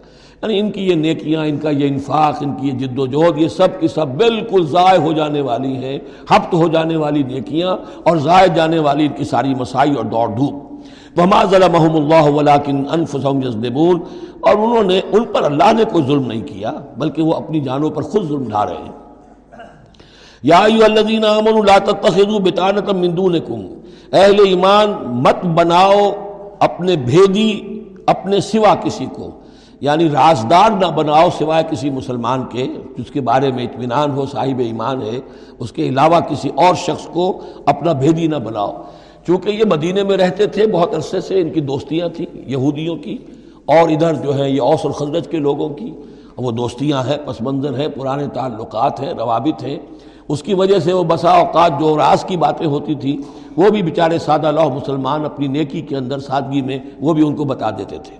[0.43, 3.39] یعنی ان کی یہ نیکیاں، ان کا یہ انفاق، ان کی یہ جد و جہد،
[3.39, 5.99] یہ سب کی سب بالکل ضائع ہو جانے والی ہیں،
[6.31, 10.29] ہفت ہو جانے والی نیکیاں اور ضائع جانے والی ان کی ساری مسائی اور دوڑ
[10.29, 10.66] دھوپ۔
[11.17, 14.01] وما ظلمهم اللہ ولیکن انفسهم یظلمون
[14.41, 17.91] اور انہوں نے ان پر اللہ نے کوئی ظلم نہیں کیا بلکہ وہ اپنی جانوں
[17.91, 18.93] پر خود ظلم ڈھا رہے ہیں۔
[20.43, 23.61] یا ایو الذین آمنوا لا تتخذوا بطانة من دونکم۔
[24.13, 26.11] اہل ایمان مت بناؤ
[26.59, 29.31] اپنے بھیدی اپنے سوا کسی کو۔
[29.81, 32.67] یعنی رازدار نہ بناؤ سوائے کسی مسلمان کے،
[32.99, 35.21] جس کے بارے میں اطمینان ہو، صاحب ایمان ہے،
[35.59, 38.83] اس کے علاوہ کسی اور شخص کو اپنا بھیدی نہ بناؤ۔
[39.27, 43.19] چونکہ یہ مدینے میں رہتے تھے، بہت عرصے سے ان کی دوستیاں تھیں، یہودیوں کی،
[43.65, 45.93] اور ادھر جو ہے یہ اوس اور خزرج کے لوگوں کی۔
[46.37, 49.79] وہ دوستیاں ہیں، پس منظر ہیں، پرانے تعلقات ہیں، روابط ہیں۔
[50.29, 53.17] اس کی وجہ سے وہ بسا اوقات جو راز کی باتیں ہوتی تھیں
[53.57, 57.37] وہ بھی بیچارے سادہ لوہ مسلمان اپنی نیکی کے اندر سادگی میں وہ بھی ان
[57.37, 58.17] کو بتا دیتے تھے۔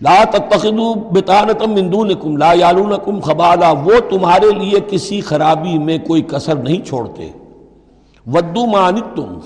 [0.00, 6.22] لا تتخذوا بطانتم من دونکم، لا یالونکم خبالا، وہ تمہارے لیے کسی خرابی میں کوئی
[6.22, 7.30] کسر نہیں چھوڑتے۔
[8.32, 9.38] ودو مانتم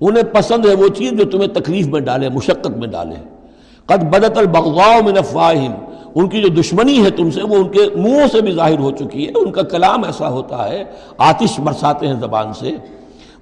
[0.00, 3.14] انہیں پسند ہے وہ چیز جو تمہیں تکلیف میں ڈالے، مشقت میں ڈالے۔
[3.86, 5.72] قد بدت البغضاء من افواہم
[6.14, 8.90] ان کی جو دشمنی ہے تم سے، وہ ان کے منہوں سے بھی ظاہر ہو
[8.90, 10.84] چکی ہے۔ ان کا کلام ایسا ہوتا ہے،
[11.18, 12.70] آتش برساتے ہیں زبان سے۔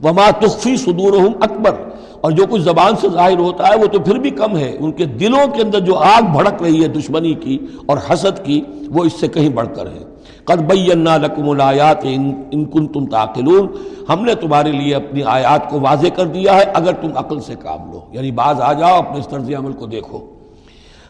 [0.04, 1.70] وما تخفی صدورہم اکبر۔
[2.20, 4.92] اور جو کچھ زبان سے ظاہر ہوتا ہے، وہ تو پھر بھی کم ہے۔ ان
[4.92, 9.04] کے دلوں کے اندر جو آگ بھڑک رہی ہے دشمنی کی اور حسد کی، وہ
[9.04, 10.09] اس سے کہیں بڑھ کر ہے۔
[10.50, 12.04] قد بینا لکم الایات
[12.50, 13.66] ان کن تم تاقلون
[14.08, 17.54] ہم نے تمہارے لیے اپنی آیات کو واضح کر دیا ہے، اگر تم عقل سے
[17.62, 20.18] کام لو۔ یعنی بعض آ جاؤ، اپنے اس طرز عمل کو دیکھو۔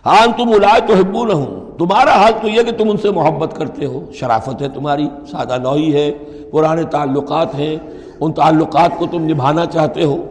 [0.06, 3.10] ہاں تم الائے تو حبو نہ ہوں تمہارا حال تو یہ کہ تم ان سے
[3.10, 6.12] محبت کرتے ہو۔ شرافت ہے تمہاری، سادہ نوئی ہے،
[6.50, 7.76] پرانے تعلقات ہیں،
[8.20, 10.26] ان تعلقات کو تم نبھانا چاہتے ہو۔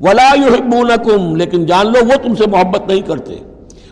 [0.00, 3.34] ولا يحبونکم لیکن جان لو، وہ تم سے محبت نہیں کرتے۔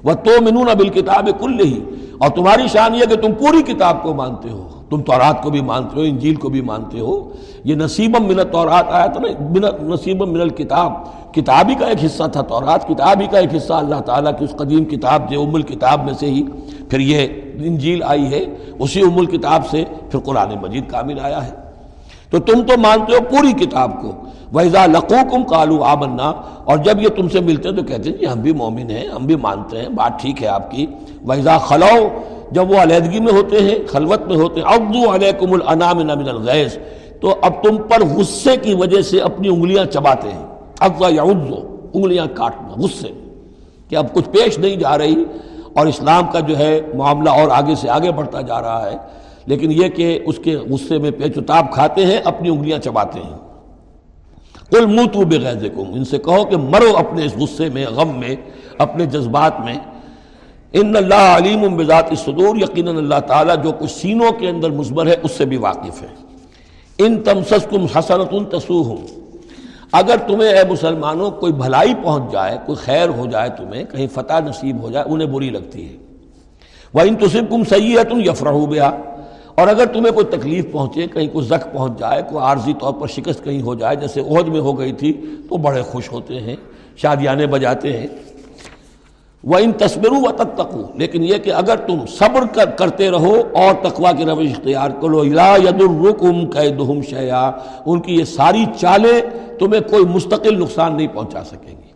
[0.04, 1.80] وہ تو منون ابل کتاب کل ہی
[2.18, 5.60] اور تمہاری شان یہ کہ تم پوری کتاب کو مانتے ہو۔ تم تورات کو بھی
[5.60, 7.30] مانتے ہو، انجیل کو بھی مانتے ہو۔
[7.64, 10.92] یہ نصیبم من تورات آیا تھا نا نصیبم من الکتاب۔
[11.34, 14.44] کتاب ہی کا ایک حصہ تھا، تورات کتاب ہی کا ایک حصہ۔ اللہ تعالیٰ کی
[14.44, 16.42] اس قدیم کتاب جو ام الکتاب میں سے ہی
[16.90, 18.44] پھر یہ انجیل آئی ہے،
[18.78, 21.59] اسی ام الکتاب سے پھر قرآن مجید کامل آیا ہے۔
[22.30, 24.12] تو تم تو مانتے ہو پوری کتاب کو۔
[24.52, 26.32] وحضا لقو کم کالو آبنا
[26.64, 29.08] اور جب یہ تم سے ملتے ہیں تو کہتے ہیں جی ہم بھی مومن ہیں،
[29.08, 30.86] ہم بھی مانتے ہیں، بات ٹھیک ہے آپ کی۔
[31.26, 32.08] وحضا خلو
[32.50, 36.76] جب وہ علیحدگی میں ہوتے ہیں، خلوت میں ہوتے ہیں ابدو علیکم الانام من الغیث
[37.20, 40.46] تو اب تم پر غصے کی وجہ سے اپنی انگلیاں چباتے ہیں۔
[40.80, 43.08] افزا یا انگلیاں کاٹنا، غصے۔
[43.88, 45.24] کہ اب کچھ پیش نہیں جا رہی
[45.74, 49.19] اور اسلام کا جو ہے معاملہ اور آگے سے آگے بڑھتا جا رہا ہے۔
[49.50, 53.36] لیکن یہ کہ اس کے غصے میں پیچ اتاب کھاتے ہیں، اپنی انگلیاں چباتے ہیں۔
[54.70, 55.20] کل منہ تو
[55.78, 58.36] ان سے کہو کہ مرو اپنے اس غصے میں، غم میں،
[58.78, 59.74] اپنے جذبات میں۔
[60.72, 65.16] ان اللہ علیم بذات صدور یقیناً اللہ تعالیٰ جو کچھ سینوں کے اندر مثبر ہے،
[65.22, 66.08] اس سے بھی واقف ہے۔
[66.98, 68.94] ان تمسس کم حسنت تسو
[69.92, 74.40] اگر تمہیں اے مسلمانوں کوئی بھلائی پہنچ جائے، کوئی خیر ہو جائے تمہیں، کہیں فتح
[74.44, 75.96] نصیب ہو جائے، انہیں بری لگتی ہے۔
[76.94, 78.90] وہ ان تصب کم صحیح ہے تم یفرح بیا
[79.54, 83.06] اور اگر تمہیں کوئی تکلیف پہنچے، کہیں کوئی زخ پہنچ جائے، کوئی عارضی طور پر
[83.06, 85.12] شکست کہیں ہو جائے، جیسے عہد میں ہو گئی تھی،
[85.48, 86.56] تو بڑے خوش ہوتے ہیں،
[86.96, 88.06] شادیانے بجاتے ہیں۔
[89.44, 90.60] وہ ان تصویروں و تک
[90.94, 95.24] لیکن یہ کہ اگر تم صبر کر کرتے رہو اور تقوا کی روش اختیار کرو
[95.24, 97.50] یا ید الرکم قیدہم شیا
[97.86, 99.20] ان کی یہ ساری چالیں
[99.58, 101.90] تمہیں کوئی مستقل نقصان نہیں پہنچا سکیں گی۔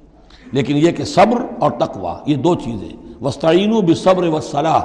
[0.53, 4.81] لیکن یہ کہ صبر اور تقوا یہ دو چیزیں۔ وسطین و بصبر و صلاح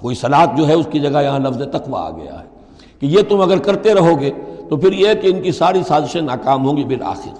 [0.00, 2.44] کوئی سلاد جو ہے اس کی جگہ یہاں لفظ تقوی آ گیا ہے
[3.00, 4.30] کہ یہ تم اگر کرتے رہو گے
[4.70, 7.34] تو پھر یہ کہ ان کی ساری سازشیں ناکام ہوں گی بالآخر۔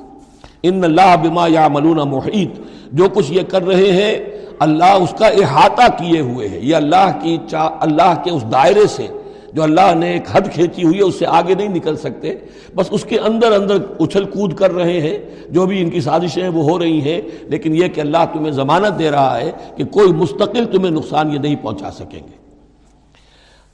[0.62, 2.50] ان اللہ بما یا ملون محیط۔
[2.92, 4.18] جو کچھ یہ کر رہے ہیں،
[4.58, 8.86] اللہ اس کا احاطہ کیے ہوئے ہے یہ اللہ کی چا، اللہ کے اس دائرے
[8.86, 9.06] سے،
[9.52, 12.36] جو اللہ نے ایک حد کھینچی ہوئی ہے، اس سے آگے نہیں نکل سکتے۔
[12.74, 15.18] بس اس کے اندر اندر اچھل کود کر رہے ہیں۔
[15.50, 18.98] جو بھی ان کی سازشیں وہ ہو رہی ہیں۔ لیکن یہ کہ اللہ تمہیں ضمانت
[18.98, 22.39] دے رہا ہے کہ کوئی مستقل تمہیں نقصان یہ نہیں پہنچا سکیں گے۔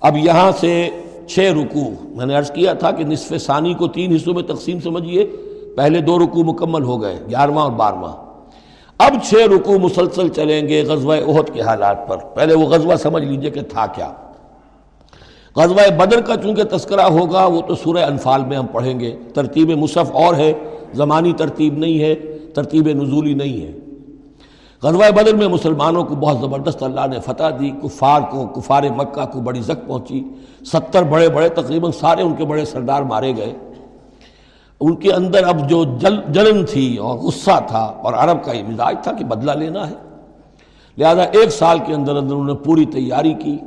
[0.06, 0.88] اب یہاں سے
[1.28, 4.80] چھ رکو میں نے عرض کیا تھا کہ نصف ثانی کو تین حصوں میں تقسیم
[4.80, 5.24] سمجھیے،
[5.76, 8.12] پہلے دو رکو مکمل ہو گئے، گیارہواں اور بارہواں۔
[8.98, 13.24] اب چھ رکو مسلسل چلیں گے غزوہ عہد کے حالات پر۔ پہلے وہ غزوہ سمجھ
[13.24, 14.12] لیجیے کہ تھا کیا۔
[15.56, 19.70] غزوہ بدر کا چونکہ تذکرہ ہوگا، وہ تو سورہ انفال میں ہم پڑھیں گے۔ ترتیب
[19.70, 20.52] مصحف اور ہے،
[20.94, 22.14] زمانی ترتیب نہیں ہے،
[22.54, 23.72] ترتیب نزولی نہیں ہے۔
[24.86, 29.26] غزوہ بدر میں مسلمانوں کو بہت زبردست اللہ نے فتح دی، کفار کو، کفار مکہ
[29.26, 30.24] کو بڑی زک پہنچی۔
[30.72, 33.54] ستر بڑے بڑے، تقریباً سارے ان کے بڑے سردار مارے گئے۔
[34.80, 38.62] ان کے اندر اب جو جل، جلن تھی اور غصہ تھا اور عرب کا یہ
[38.62, 39.94] مزاج تھا کہ بدلہ لینا ہے۔
[40.98, 43.58] لہذا ایک سال کے اندر اندر انہوں نے پوری تیاری کی۔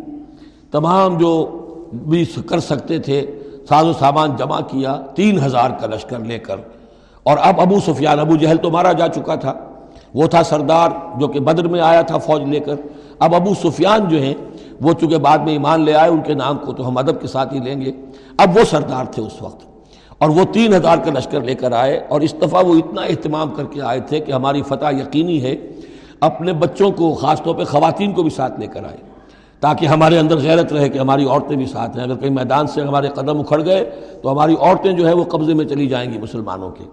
[0.71, 1.45] تمام جو
[1.93, 6.55] بھی کر سکتے تھے، ساز و سامان جمع کیا، تین ہزار کا لشکر لے کر۔
[7.23, 9.53] اور اب ابو سفیان، ابو جہل تو مارا جا چکا تھا۔
[10.13, 12.75] وہ تھا سردار جو کہ بدر میں آیا تھا فوج لے کر۔
[13.19, 14.33] اب ابو سفیان جو ہیں،
[14.81, 17.27] وہ چونکہ بعد میں ایمان لے آئے، ان کے نام کو تو ہم ادب کے
[17.27, 17.91] ساتھ ہی لیں گے۔
[18.37, 19.69] اب وہ سردار تھے اس وقت۔
[20.17, 23.49] اور وہ تین ہزار کا لشکر لے کر آئے اور اس دفعہ وہ اتنا اہتمام
[23.49, 25.55] کر کے آئے تھے کہ ہماری فتح یقینی ہے،
[26.19, 28.97] اپنے بچوں کو خاص طور پہ خواتین کو بھی ساتھ لے کر آئے۔
[29.59, 32.81] تاکہ ہمارے اندر غیرت رہے کہ ہماری عورتیں بھی ساتھ ہیں۔ اگر کہیں میدان سے
[32.81, 33.89] ہمارے قدم اکھڑ گئے،
[34.21, 36.83] تو ہماری عورتیں جو ہے وہ قبضے میں چلی جائیں گی مسلمانوں کے۔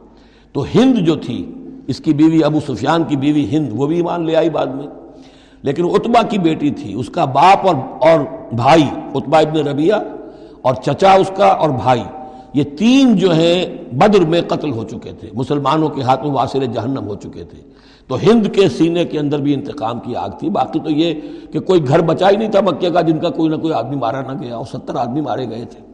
[0.52, 1.52] تو ہند جو تھی
[1.86, 4.86] اس کی بیوی ابو سفیان کی بیوی ہند، وہ بھی ایمان لے آئی بعد میں۔
[5.62, 8.20] لیکن اتبا کی بیٹی تھی، اس کا باپ اور اور
[8.54, 9.94] بھائی اتبا ابن ربیہ
[10.62, 12.02] اور چچا اس کا اور بھائی۔
[12.54, 17.06] یہ تین جو ہیں، بدر میں قتل ہو چکے تھے، مسلمانوں کے ہاتھوں واسر جہنم
[17.06, 17.62] ہو چکے تھے۔
[18.06, 21.14] تو ہند کے سینے کے اندر بھی انتقام کی آگ تھی۔ باقی تو یہ
[21.52, 23.96] کہ کوئی گھر بچا ہی نہیں تھا مکے کا، جن کا کوئی نہ کوئی آدمی
[23.96, 25.85] مارا نہ گیا اور ستر آدمی مارے گئے تھے۔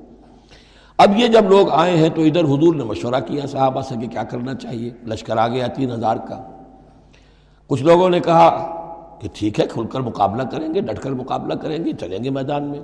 [0.98, 4.06] اب یہ جب لوگ آئے ہیں تو ادھر حضور نے مشورہ کیا صحابہ سے کہ
[4.06, 6.42] کیا کرنا چاہیے؟ لشکر آ گیا تین ہزار کا۔
[7.66, 8.68] کچھ لوگوں نے کہا
[9.20, 12.30] کہ ٹھیک ہے، کھل کر مقابلہ کریں گے، ڈٹ کر مقابلہ کریں گے، چلیں گے
[12.30, 12.80] میدان میں۔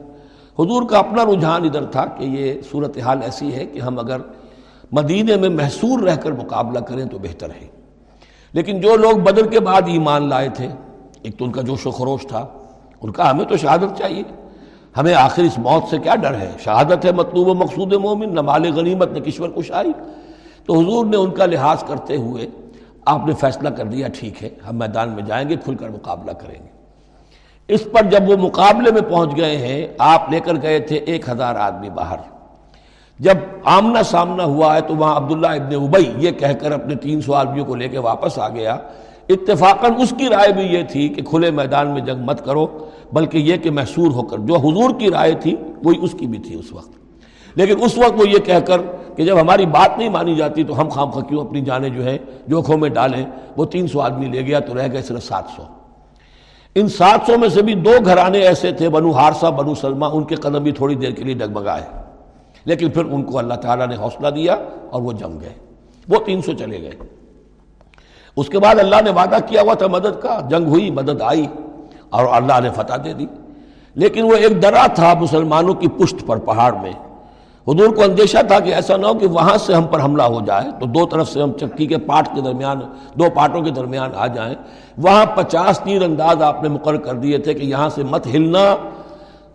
[0.58, 4.16] حضور کا اپنا رجحان ادھر تھا کہ یہ صورتحال ایسی ہے کہ ہم اگر
[4.92, 7.66] مدینے میں محصور رہ کر مقابلہ کریں تو بہتر ہے۔
[8.52, 10.68] لیکن جو لوگ بدر کے بعد ایمان لائے تھے،
[11.22, 12.46] ایک تو ان کا جوش و خروش تھا،
[13.02, 14.22] ان کا ہمیں تو شہادت چاہیے۔
[14.98, 18.40] ہمیں آخر اس موت سے کیا ڈر ہے؟ شہادت ہے مطلوب و مقصود مومن، نہ
[18.40, 19.92] مال غنیمت، نہ کشور کشائی۔
[20.66, 22.46] تو حضور نے ان کا لحاظ کرتے ہوئے
[23.06, 26.32] آپ نے فیصلہ کر دیا، ٹھیک ہے، ہم میدان میں جائیں گے، کھل کر مقابلہ
[26.32, 26.68] کریں گے۔
[27.68, 31.28] اس پر جب وہ مقابلے میں پہنچ گئے ہیں، آپ لے کر گئے تھے ایک
[31.28, 32.16] ہزار آدمی باہر۔
[33.18, 33.34] جب
[33.64, 37.34] آمنا سامنا ہوا ہے تو وہاں عبداللہ ابن ابئی یہ کہہ کر اپنے تین سو
[37.34, 38.76] آدمیوں کو لے کے واپس آ گیا۔
[39.28, 42.66] اتفاقاً اس کی رائے بھی یہ تھی کہ کھلے میدان میں جنگ مت کرو،
[43.12, 46.38] بلکہ یہ کہ محسور ہو کر، جو حضور کی رائے تھی، وہی اس کی بھی
[46.38, 46.90] تھی اس وقت۔
[47.54, 48.80] لیکن اس وقت وہ یہ کہہ کر
[49.16, 52.18] کہ جب ہماری بات نہیں مانی جاتی تو ہم خام کیوں اپنی جانیں جو ہے
[52.46, 55.62] جوکھوں میں ڈالیں؟ وہ تین سو آدمی لے گیا تو رہ گئے صرف سات سو۔
[56.74, 60.24] ان سات سو میں سے بھی دو گھرانے ایسے تھے، بنو ہارسا بنو سلمہ، ان
[60.24, 61.82] کے قدم بھی تھوڑی دیر کے لیے ڈگمگائے۔
[62.64, 64.56] لیکن پھر ان کو اللہ تعالیٰ نے حوصلہ دیا
[64.90, 65.52] اور وہ جم گئے۔
[66.08, 67.17] وہ تین سو چلے گئے۔
[68.38, 71.46] اس کے بعد اللہ نے وعدہ کیا ہوا تھا مدد کا، جنگ ہوئی، مدد آئی
[72.10, 73.26] اور اللہ نے فتح دے دی۔
[73.94, 76.92] لیکن وہ ایک درا تھا مسلمانوں کی پشت پر، پہاڑ میں۔
[77.68, 80.40] حضور کو اندیشہ تھا کہ ایسا نہ ہو کہ وہاں سے ہم پر حملہ ہو
[80.46, 82.80] جائے۔ تو دو طرف سے ہم چکی کے پاٹ کے درمیان،
[83.14, 84.54] دو پاٹوں کے درمیان آ جائیں۔
[84.98, 88.76] وہاں پچاس تیر انداز آپ نے مقرر کر دیے تھے کہ یہاں سے مت ہلنا۔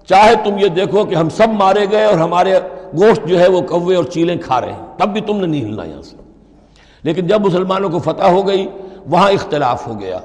[0.05, 2.59] چاہے تم یہ دیکھو کہ ہم سب مارے گئے اور ہمارے
[2.95, 5.65] گوشت جو ہے وہ کوے اور چیلیں کھا رہے ہیں۔ تب بھی تم نے نہیں
[5.65, 6.22] ہلنا یہاں سے۔
[7.03, 8.67] لیکن جب مسلمانوں کو فتح ہو گئی،
[9.09, 10.19] وہاں اختلاف ہو گیا۔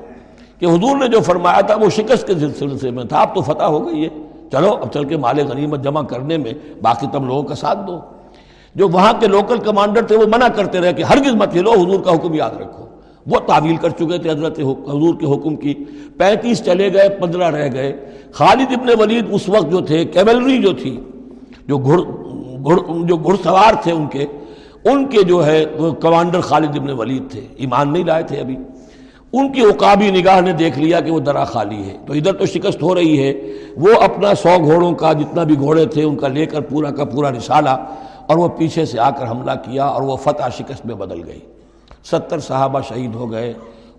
[0.59, 3.63] کہ حضور نے جو فرمایا تھا، وہ شکست کے سلسلے میں تھا، اب تو فتح
[3.63, 4.09] ہو گئی ہے۔
[4.53, 7.99] چلو، اب چل کے مال غنیمت جمع کرنے میں باقی تم لوگوں کا ساتھ دو۔
[8.75, 12.01] جو وہاں کے لوکل کمانڈر تھے، وہ منع کرتے رہے کہ ہرگز مت ہلو، حضور
[12.01, 12.85] کا حکم یاد رکھو۔
[13.27, 15.75] وہ تعویل کر چکے تھے حضرت حضور کے حکم کی۔
[16.19, 17.97] پینتیس چلے گئے، پندرہ رہ گئے۔
[18.33, 21.01] خالد ابن ولید اس وقت جو تھے کیولری جو تھی،
[21.67, 21.99] جو گھڑ
[22.69, 24.27] گھڑ، جو گھڑ سوار تھے ان کے
[24.93, 28.57] ان کے جو ہے وہ کمانڈر خالد ابن ولید تھے، ایمان نہیں لائے تھے ابھی۔
[29.33, 32.47] ان کی عقابی نگاہ نے دیکھ لیا کہ وہ درا خالی ہے۔ تو ادھر تو
[32.47, 33.35] شکست ہو رہی ہے۔
[33.77, 37.05] وہ اپنا سو گھوڑوں کا جتنا بھی گھوڑے تھے، ان کا لے کر پورا کا
[37.05, 37.71] پورا رسالہ
[38.27, 41.41] اور وہ پیچھے سے آ کر حملہ کیا اور وہ فتح شکست میں بدل گئی۔
[42.05, 43.55] ستر صحابہ شہید ہو گئے،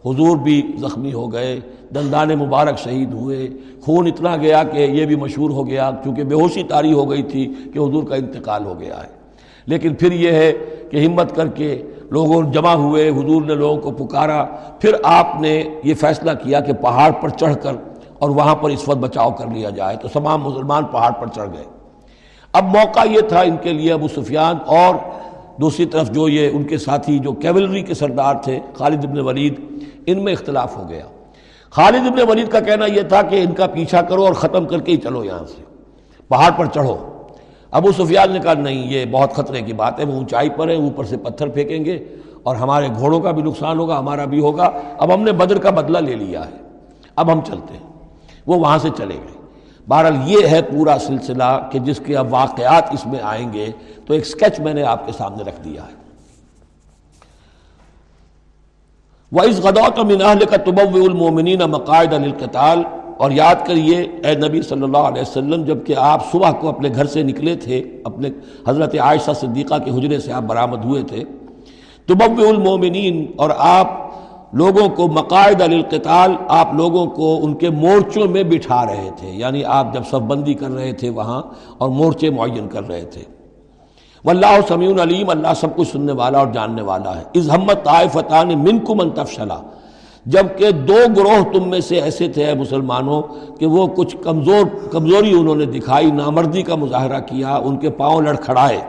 [0.05, 1.59] حضور بھی زخمی ہو گئے،
[1.95, 3.49] دندان مبارک شہید ہوئے۔
[3.81, 7.23] خون اتنا گیا کہ یہ بھی مشہور ہو گیا کیونکہ بے ہوشی تاری ہو گئی
[7.23, 9.18] تھی کہ حضور کا انتقال ہو گیا ہے۔
[9.69, 10.53] لیکن پھر یہ ہے
[10.91, 14.43] کہ ہمت کر کے لوگوں جمع ہوئے، حضور نے لوگوں کو پکارا،
[14.79, 17.71] پھر آپ نے یہ فیصلہ کیا کہ پہاڑ پر چڑھ کر
[18.19, 21.49] اور وہاں پر اس وقت بچاؤ کر لیا جائے۔ تو تمام مسلمان پہاڑ پر چڑھ
[21.53, 21.63] گئے۔
[22.53, 24.95] اب موقع یہ تھا ان کے لیے ابو سفیان اور
[25.61, 29.61] دوسری طرف جو یہ ان کے ساتھی جو کیولری کے سردار تھے، خالد ابن ولید،
[30.05, 31.05] ان میں اختلاف ہو گیا۔
[31.69, 34.79] خالد ابن ولید کا کہنا یہ تھا کہ ان کا پیچھا کرو اور ختم کر
[34.79, 35.63] کے ہی چلو یہاں سے۔
[36.27, 37.08] پہاڑ پر چڑھو۔
[37.71, 40.75] ابو سفیان نے کہا، نہیں، یہ بہت خطرے کی بات ہے، وہ اونچائی پر ہے،
[40.75, 42.05] اوپر سے پتھر پھینکیں گے
[42.43, 45.69] اور ہمارے گھوڑوں کا بھی نقصان ہوگا، ہمارا بھی ہوگا۔ اب ہم نے بدر کا
[45.69, 46.57] بدلہ لے لیا ہے،
[47.15, 47.89] اب ہم چلتے ہیں۔
[48.47, 49.39] وہ وہاں سے چلے گئے۔
[49.87, 53.67] بہرحال یہ ہے پورا سلسلہ کہ جس کے اب واقعات اس میں آئیں گے،
[54.05, 55.99] تو ایک سکیچ میں نے آپ کے سامنے رکھ دیا ہے۔
[59.31, 62.83] وہ اس غدوت مناہل کا تبو المومنین مقاعد القتال
[63.19, 67.05] اور یاد کریے، اے نبی صلی اللہ علیہ وسلم، جبکہ آپ صبح کو اپنے گھر
[67.05, 68.29] سے نکلے تھے، اپنے
[68.67, 71.23] حضرت عائشہ صدیقہ کے حجرے سے آپ برآمد ہوئے تھے
[72.09, 73.97] تبو المومنین اور آپ
[74.53, 79.63] لوگوں کو مقاعد القتال آپ لوگوں کو ان کے مورچوں میں بٹھا رہے تھے یعنی
[79.65, 81.41] آپ جب صف بندی کر رہے تھے وہاں،
[81.77, 83.23] اور مورچے معین کر رہے تھے۔
[84.25, 88.49] واللہ سمیع علیم، اللہ سب کچھ سننے والا اور جاننے والا ہے۔ از ہمت طائفتان
[88.59, 89.59] منکم ان تفشلا
[90.29, 93.21] جبکہ دو گروہ تم میں سے ایسے تھے مسلمانوں
[93.59, 98.21] کہ وہ کچھ کمزور، کمزوری انہوں نے دکھائی، نامردی کا مظاہرہ کیا، ان کے پاؤں
[98.21, 98.79] لڑکھڑائے۔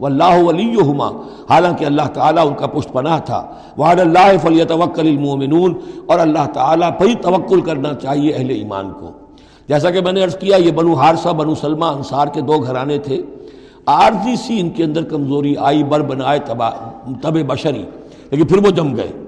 [0.00, 1.08] واللہ ولیہما۔
[1.50, 3.46] حالانکہ اللہ تعالیٰ ان کا پشت پناہ تھا۔
[3.78, 5.74] وعد اللہ فلیتوکل المومنون
[6.06, 9.10] اور اللہ تعالیٰ پر ہی توکل کرنا چاہیے اہل ایمان کو۔
[9.68, 12.98] جیسا کہ میں نے عرض کیا، یہ بنو حارثہ، بنو سلمہ انصار کے دو گھرانے
[12.98, 13.22] تھے۔
[13.86, 16.38] عارضی سی ان کے اندر کمزوری آئی، بر بنائے
[17.22, 17.84] تب بشری۔
[18.30, 19.27] لیکن پھر وہ جم گئے۔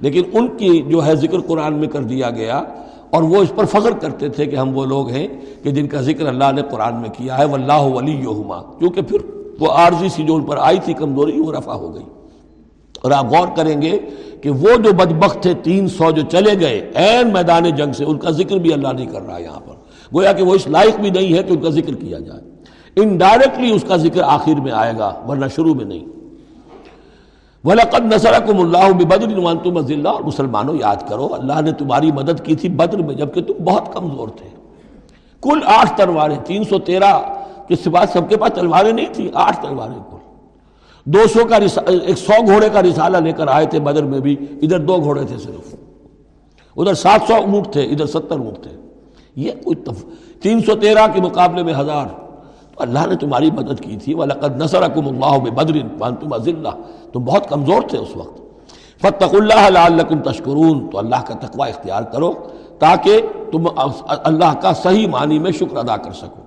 [0.00, 2.62] لیکن ان کی جو ہے ذکر قرآن میں کر دیا گیا
[3.10, 5.28] اور وہ اس پر فخر کرتے تھے کہ ہم وہ لوگ ہیں
[5.62, 8.16] کہ جن کا ذکر اللہ نے قرآن میں کیا ہے، واللہ ولی
[8.78, 9.18] کیونکہ پھر
[9.60, 12.04] وہ عارضی سی جو ان پر آئی تھی، کمزوری، وہ رفع ہو گئی۔
[13.02, 13.98] اور آپ غور کریں گے
[14.42, 18.18] کہ وہ جو بدبخت تھے، تین سو جو چلے گئے این میدان جنگ سے، ان
[18.18, 19.74] کا ذکر بھی اللہ نہیں کر رہا یہاں پر۔
[20.14, 22.40] گویا کہ وہ اس لائق بھی نہیں ہے کہ ان کا ذکر کیا جائے۔
[22.96, 26.04] انڈائریکٹلی اس کا ذکر آخر میں آئے گا، ورنہ شروع میں نہیں۔
[27.66, 32.56] وَلَقَدْ نَصَرَكُمُ اللَّهُ بِبَدْرٍ وَانْتُمْ أَذِلَّةٌ اور مسلمانوں، یاد کرو، اللہ نے تمہاری مدد کی
[32.56, 34.48] تھی بدر میں، جبکہ تم بہت کمزور تھے۔
[35.42, 37.20] کل آٹھ تلواریں، تین سو تیرہ
[37.68, 40.16] کے سوا سب کے پاس تلواریں نہیں تھیں، آٹھ تلواریں کل۔
[41.04, 44.36] دو سو کا ایک سو گھوڑے کا رسالہ لے کر آئے تھے بدر میں بھی،
[44.62, 45.74] ادھر دو گھوڑے تھے صرف۔
[46.76, 48.76] ادھر سات سو اونٹ تھے، ادھر ستر اونٹ تھے۔
[49.36, 50.04] یہ کوئی تف...
[50.42, 52.25] تین سو تیرہ کے مقابلے میں ہزار۔
[52.76, 56.72] اللہ نے تمہاری مدد کی تھی، وَلَقَدْ نَصَرَكُمُ اللَّهُ بِبَدْرٍ وَانْتُمْ أَذِلَّةٌ۔
[57.12, 58.40] تم بہت کمزور تھے اس وقت۔
[59.00, 62.32] فَاتَّقُوا اللَّهَ لَعَلَّكُمْ تَشْكُرُونَ۔ تو اللہ کا تقوی اختیار کرو
[62.78, 63.20] تاکہ
[63.52, 63.66] تم
[64.08, 66.42] اللہ کا صحیح معنی میں شکر ادا کر سکو۔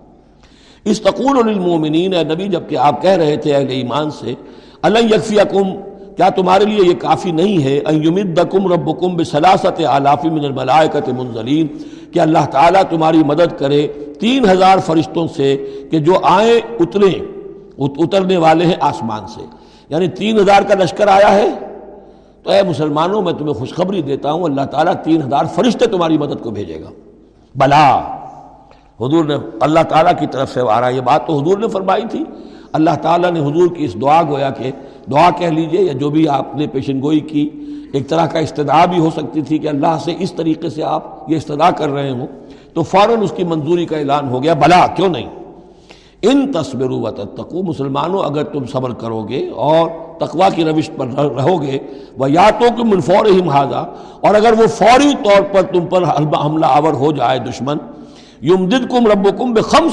[0.83, 4.33] استقول للمومنین اے نبی جبکہ آپ کہہ رہے تھے اہل ایمان سے
[4.81, 5.63] اللہ یکفیکم
[6.15, 11.67] کیا تمہارے لیے یہ کافی نہیں ہے؟ ان یمدکم ربکم بسلاست آلاف من الملائکت منزلین
[12.13, 13.87] کہ اللہ تعالیٰ تمہاری مدد کرے
[14.19, 17.39] تین ہزار فرشتوں سے کہ جو آئیں اتریں
[17.97, 19.41] اترنے والے ہیں آسمان سے۔
[19.89, 21.49] یعنی تین ہزار کا لشکر آیا ہے۔
[22.43, 26.43] تو اے مسلمانوں، میں تمہیں خوشخبری دیتا ہوں، اللہ تعالیٰ تین ہزار فرشتے تمہاری مدد
[26.43, 26.89] کو بھیجے گا۔
[27.55, 27.97] بلا۔
[29.01, 32.01] حضور نے اللہ تعالیٰ کی طرف سے آ رہا یہ بات تو حضور نے فرمائی
[32.11, 32.23] تھی۔
[32.73, 34.71] اللہ تعالیٰ نے حضور کی اس دعا گویا کہ
[35.11, 37.49] دعا کہہ لیجیے یا جو بھی آپ نے پیشن گوئی کی،
[37.93, 41.31] ایک طرح کا استدعا بھی ہو سکتی تھی کہ اللہ سے اس طریقے سے آپ
[41.31, 42.27] یہ استدعا کر رہے ہوں،
[42.73, 45.27] تو فوراً اس کی منظوری کا اعلان ہو گیا، بلا، کیوں نہیں؟
[46.21, 51.07] ان تصبر و تقو مسلمانوں، اگر تم صبر کرو گے اور تقوا کی روش پر
[51.07, 51.77] رہو گے
[52.17, 53.85] وہ یا تو کہ منفور ہی محاذہ
[54.21, 56.03] اور اگر وہ فوری طور پر تم پر
[56.45, 57.77] حملہ آور ہو جائے دشمن
[58.41, 59.87] یمدد کم رب کم بے خم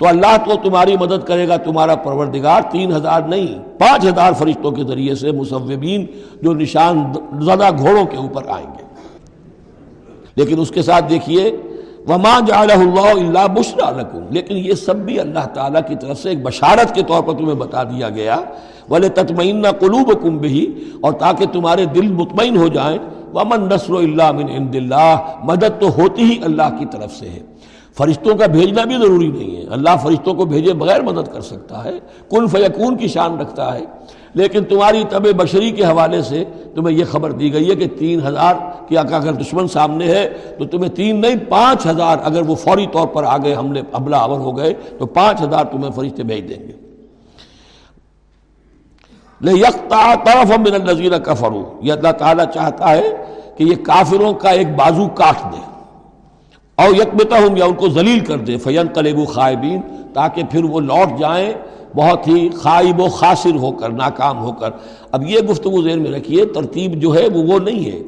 [0.00, 4.70] تو اللہ تو تمہاری مدد کرے گا، تمہارا پروردگار تین ہزار نہیں، پانچ ہزار فرشتوں
[4.70, 6.06] کے ذریعے سے مصوبین
[6.42, 8.84] جو نشان زدہ گھوڑوں کے اوپر آئیں گے۔
[10.36, 11.56] لیکن اس کے ساتھ دیکھیے،
[12.08, 16.28] وما جعلہ اللہ اللہ بشرا لکم لیکن یہ سب بھی اللہ تعالیٰ کی طرف سے
[16.28, 18.40] ایک بشارت کے طور پر تمہیں بتا دیا گیا۔
[18.88, 22.98] والے تطمئن قلوب کم بھی اور تاکہ تمہارے دل مطمئن ہو جائیں۔
[23.34, 27.38] ومن نصر اللہ من عند اللہ مدد تو ہوتی ہی اللہ کی طرف سے ہے۔
[27.96, 31.84] فرشتوں کا بھیجنا بھی ضروری نہیں ہے۔ اللہ فرشتوں کو بھیجے بغیر مدد کر سکتا
[31.84, 31.98] ہے۔
[32.30, 33.84] کن فیکون کی شان رکھتا ہے۔
[34.34, 38.20] لیکن تمہاری طب بشری کے حوالے سے تمہیں یہ خبر دی گئی ہے کہ تین
[38.26, 38.54] ہزار
[38.88, 43.06] کی اگر دشمن سامنے ہے، تو تمہیں تین نہیں، پانچ ہزار اگر وہ فوری طور
[43.06, 46.72] پر آگے حملے حملہ آور ہو گئے، تو پانچ ہزار تمہیں فرشتے بھیج دیں گے۔
[49.42, 53.16] لے یکتا طرف من النظیر کفرو یہ اللہ تعالیٰ چاہتا ہے
[53.56, 55.69] کہ یہ کافروں کا ایک بازو کاٹ دے۔
[56.80, 59.80] اور یکمتا ہوں یا ان کو ذلیل کر دے فین قلب و خائبین،
[60.12, 61.52] تاکہ پھر وہ لوٹ جائیں،
[61.96, 64.70] بہت ہی خائب و خاصر ہو کر، ناکام ہو کر۔
[65.12, 68.02] اب یہ گفتگو ذہن میں رکھیے، ترتیب جو ہے وہ وہ نہیں ہے۔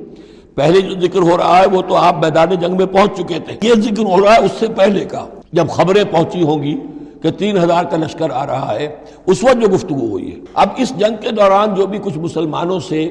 [0.55, 3.69] پہلے جو ذکر ہو رہا ہے وہ تو آپ میدان جنگ میں پہنچ چکے تھے۔
[3.69, 6.77] یہ ذکر ہو رہا ہے اس سے پہلے کا۔ جب خبریں پہنچی ہوں گی
[7.23, 8.97] کہ تین ہزار کا لشکر آ رہا ہے،
[9.27, 12.81] اس وقت جو گفتگو ہوئی ہے۔ اب اس جنگ کے دوران جو بھی کچھ مسلمانوں
[12.81, 13.11] سے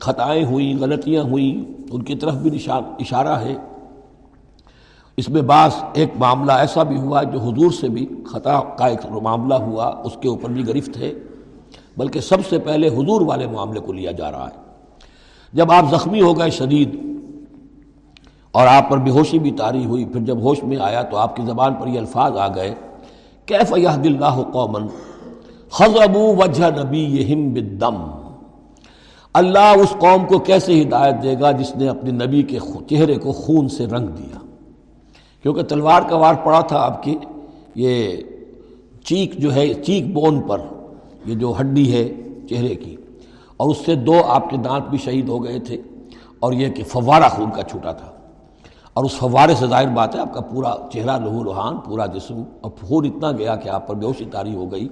[0.00, 2.58] خطائیں ہوئیں، غلطیاں ہوئیں، ان کی طرف بھی
[3.00, 3.54] اشارہ ہے۔
[5.16, 9.06] اس میں بعض ایک معاملہ ایسا بھی ہوا جو حضور سے بھی خطا کا ایک
[9.22, 11.12] معاملہ ہوا، اس کے اوپر بھی گرفت ہے۔
[11.96, 14.60] بلکہ سب سے پہلے حضور والے معاملے کو لیا جا رہا ہے۔
[15.52, 16.96] جب آپ زخمی ہو گئے شدید
[18.52, 21.36] اور آپ پر بے ہوشی بھی تاری ہوئی، پھر جب ہوش میں آیا تو آپ
[21.36, 22.74] کی زبان پر یہ الفاظ آ گئے،
[23.46, 24.86] کیف یہ اللہ قومن
[25.70, 27.94] خزبو وجہ نبی یہ بدم
[29.34, 32.58] اللہ اس قوم کو کیسے ہدایت دے گا جس نے اپنے نبی کے
[32.90, 34.41] چہرے کو خون سے رنگ دیا؟
[35.42, 37.18] کیونکہ تلوار کا وار پڑا تھا آپ کی،
[37.74, 38.16] یہ
[39.04, 40.58] چیک جو ہے چیک بون پر،
[41.26, 42.12] یہ جو ہڈی ہے
[42.50, 42.96] چہرے کی۔
[43.56, 45.76] اور اس سے دو آپ کے دانت بھی شہید ہو گئے تھے،
[46.40, 48.06] اور یہ کہ فوارہ خون کا چھوٹا تھا۔
[48.94, 52.42] اور اس فوارے سے ظاہر بات ہے، آپ کا پورا چہرہ، لہو لہان پورا جسم
[52.60, 54.88] اور خون اتنا گیا کہ آپ پر بیوشی تاری ہو گئی۔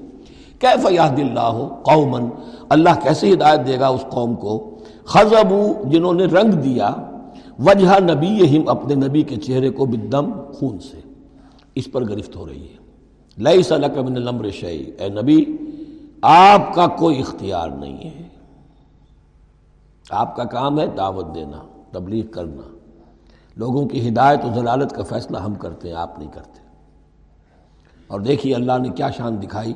[0.59, 2.29] کیف یاد اللہ ہو قومن
[2.69, 4.71] اللہ کیسے ہدایت دے گا اس قوم کو؟
[5.05, 6.91] خزبو جنہوں نے رنگ دیا
[7.61, 11.01] وجہ نبی اپنے نبی کے چہرے کو بدم خون سے۔
[11.75, 12.77] اس پر گرفت ہو رہی ہے۔
[13.39, 15.45] لئی سلک من لمر شعی اے نبی،
[16.23, 18.29] آپ کا کوئی اختیار نہیں ہے۔
[20.11, 22.77] آپ کا کام ہے دعوت دینا، تبلیغ کرنا۔
[23.57, 26.61] لوگوں کی ہدایت و ضلالت کا فیصلہ ہم کرتے ہیں، آپ نہیں کرتے۔
[28.07, 29.73] اور دیکھیے اللہ نے کیا شان دکھائی۔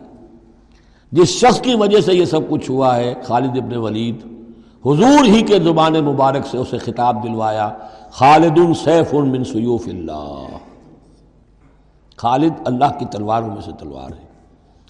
[1.13, 4.34] جس شخص کی وجہ سے یہ سب کچھ ہوا ہے، خالد ابن ولید
[4.87, 7.71] حضور ہی کے زبان مبارک سے اسے خطاب دلوایا
[8.11, 10.47] خالد سیف من سیوف اللہ۔
[12.17, 14.27] خالد اللہ کی تلواروں میں سے تلوار ہے۔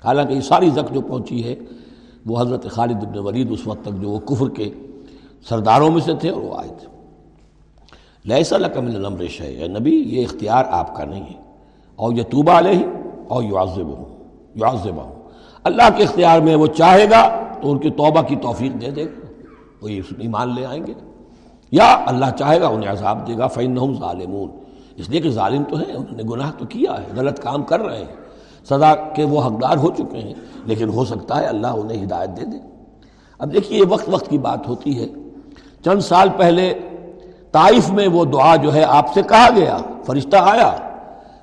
[0.05, 1.55] حالانکہ یہ ساری زخ جو پہنچی ہے،
[2.27, 4.71] وہ حضرت خالد ابن ولید اس وقت تک جو وہ کفر کے
[5.49, 6.87] سرداروں میں سے تھے اور وہ آئے تھے۔
[8.25, 11.43] لہسا لکمل نمر شہ نبی، یہ اختیار آپ کا نہیں ہے۔
[11.97, 12.87] اور یہ توبہ علیہ
[13.29, 14.19] اور یو ہوں
[14.55, 15.23] یو ہوں
[15.65, 19.05] اللہ کے اختیار میں وہ چاہے گا تو ان کی توبہ کی توفیق دے دے۔
[19.05, 19.24] گا
[19.83, 20.93] وہ ایمان لے آئیں گے۔
[21.71, 24.49] یا اللہ چاہے گا انہیں عذاب دے گا فین ظالمون۔
[24.97, 27.81] اس لیے کہ ظالم تو ہیں، انہوں نے گناہ تو کیا ہے، غلط کام کر
[27.81, 28.15] رہے ہیں۔
[28.65, 32.45] سزا کے وہ حقدار ہو چکے ہیں، لیکن ہو سکتا ہے اللہ انہیں ہدایت دے
[32.45, 32.57] دے۔
[33.39, 35.07] اب دیکھیے، یہ وقت وقت کی بات ہوتی ہے۔
[35.85, 36.75] چند سال پہلے
[37.53, 40.77] طائف میں وہ دعا جو ہے آپ سے کہا گیا، فرشتہ آیا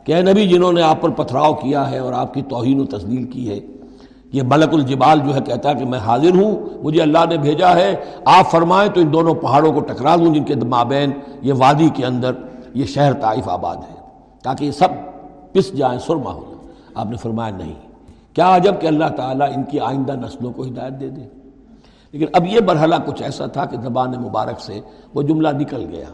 [0.03, 2.85] کہ اے نبی جنہوں نے آپ پر پتھراؤ کیا ہے اور آپ کی توہین و
[2.85, 3.59] تسلیل کی ہے
[4.31, 7.75] یہ ملک الجبال جو ہے کہتا ہے کہ میں حاضر ہوں، مجھے اللہ نے بھیجا
[7.75, 11.11] ہے، آپ فرمائیں تو ان دونوں پہاڑوں کو ٹکرا دوں جن کے مابین
[11.41, 12.31] یہ وادی کے اندر
[12.73, 13.95] یہ شہر طائف آباد ہے۔
[14.43, 14.87] تاکہ یہ سب
[15.53, 17.73] پس جائیں، سرما ہو جائیں آپ نے فرمایا نہیں۔
[18.33, 21.21] کیا عجب کہ اللہ تعالیٰ ان کی آئندہ نسلوں کو ہدایت دے دے۔
[22.11, 24.79] لیکن اب یہ مرحلہ کچھ ایسا تھا کہ زبان مبارک سے
[25.13, 26.05] وہ جملہ نکل گیا۔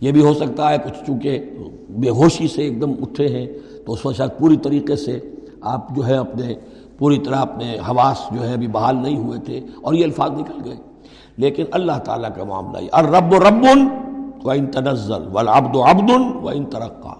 [0.00, 1.44] یہ بھی ہو سکتا ہے کچھ چونکہ
[1.90, 3.46] بے ہوشی سے ایک دم اٹھے ہیں،
[3.86, 5.18] تو اس وقت شاید پوری طریقے سے
[5.60, 6.54] آپ جو ہے اپنے
[6.98, 10.60] پوری طرح اپنے حواس جو ہے ابھی بحال نہیں ہوئے تھے اور یہ الفاظ نکل
[10.64, 10.76] گئے۔
[11.36, 13.66] لیکن اللہ تعالیٰ کا معاملہ یہ، الرب رب
[14.44, 16.10] و ان تنزل والعبد عبد
[16.42, 17.14] و ان ترقا۔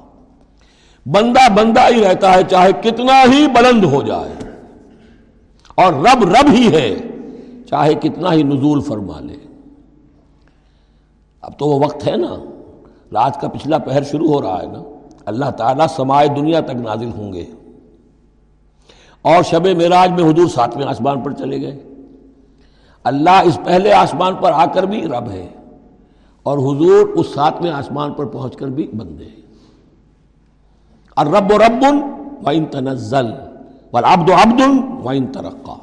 [1.06, 4.34] بندہ بندہ ہی رہتا ہے چاہے کتنا ہی بلند ہو جائے۔
[5.74, 6.98] اور رب رب ہی ہے
[7.66, 9.36] چاہے کتنا ہی نزول فرما لے۔
[11.40, 12.34] اب تو وہ وقت ہے نا،
[13.12, 14.82] رات کا پچھلا پہر شروع ہو رہا ہے نا۔
[15.26, 17.44] اللہ تعالیٰ سمائے دنیا تک نازل ہوں گے۔
[19.22, 21.82] اور شب معراج میں حضور ساتویں آسمان پر چلے گئے۔
[23.04, 25.46] اللہ اس پہلے آسمان پر آ کر بھی رب ہے
[26.42, 29.28] اور حضور اس ساتویں آسمان پر پہنچ کر بھی بندے
[31.16, 31.84] اور رب و رب
[32.46, 33.32] ان تنزل
[33.92, 34.60] ابد ابد
[35.06, 35.74] ان ترقا۔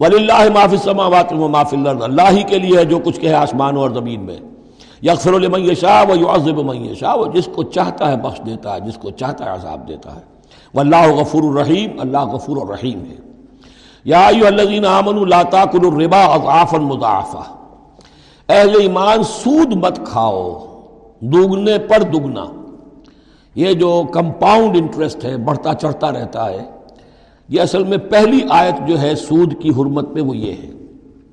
[0.00, 3.82] ولی اللہ معافی سماوات و معافی اللہ ہی کے لیے ہے جو کچھ کہ آسمانوں
[3.82, 4.38] اور زمین میں۔
[5.02, 8.80] یکفر المن شاہ و یعذب من شاہ وہ جس کو چاہتا ہے بخش دیتا ہے،
[8.80, 10.39] جس کو چاہتا ہے عذاب دیتا ہے۔
[10.74, 13.16] واللہ غفور الرحیم، اللہ غفور الرحیم ہے۔
[14.04, 17.42] یا ایو الذین آمنوا لا تاکلوا الربا اضعافا مضاعفا
[18.48, 20.66] اہل ایمان، سود مت کھاؤ،
[21.20, 22.44] دوگنے پر دگنا
[23.54, 26.64] یہ جو کمپاؤنڈ انٹرسٹ ہے، بڑھتا چڑھتا رہتا ہے،
[27.48, 30.70] یہ اصل میں پہلی آیت جو ہے سود کی حرمت میں وہ یہ ہے۔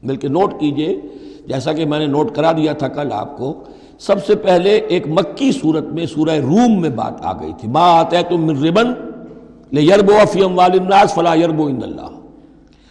[0.03, 1.01] بلکہ نوٹ کیجیے،
[1.47, 3.53] جیسا کہ میں نے نوٹ کرا دیا تھا کل آپ کو،
[3.99, 7.99] سب سے پہلے ایک مکی صورت میں سورہ روم میں بات آ گئی تھی۔ ماں
[7.99, 8.93] آتا ہے تم من ربن
[9.73, 12.09] لے یرب افیم والناس فلا یرب عند اللہ.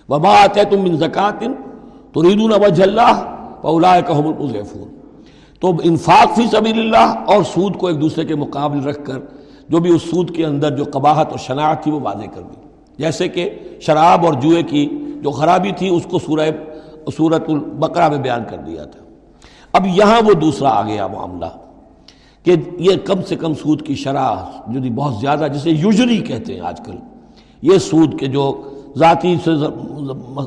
[0.09, 1.41] وما آتے تم من زکات
[2.14, 3.14] تریدون وجه اللہ
[3.62, 4.85] فاولئک هم
[5.62, 9.18] تو انفاق فی سبیل اللہ اور سود کو ایک دوسرے کے مقابل رکھ کر
[9.68, 12.61] جو بھی اس سود کے اندر جو قباحت اور شناعت تھی وہ واضح کر دی.
[12.99, 13.49] جیسے کہ
[13.87, 14.87] شراب اور جوئے کی
[15.22, 16.51] جو خرابی تھی اس کو سورہ
[17.16, 19.01] سورت البقرہ میں بیان کر دیا تھا.
[19.74, 21.51] اب یہاں وہ دوسرا آ گیا معاملہ.
[22.47, 24.36] کہ یہ کم سے کم سود کی شرح
[24.66, 26.94] جو بہت زیادہ جسے یوجری کہتے ہیں آج کل،
[27.62, 28.62] یہ سود کے جو
[28.97, 29.51] ذاتی سے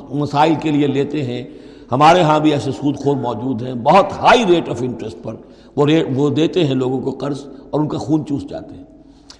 [0.09, 1.43] مسائل کے لیے لیتے ہیں،
[1.91, 5.35] ہمارے ہاں بھی ایسے سود خور موجود ہیں، بہت ہائی ریٹ آف انٹرسٹ پر
[5.75, 5.85] وہ
[6.15, 8.83] وہ دیتے ہیں لوگوں کو قرض اور ان کا خون چوس جاتے ہیں۔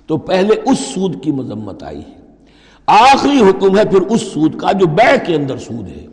[0.08, 2.20] تو پہلے اس سود کی مذمت آئی ہے۔
[2.88, 6.06] آخری حکم ہے پھر اس سود کا جو بے کے اندر سود ہے۔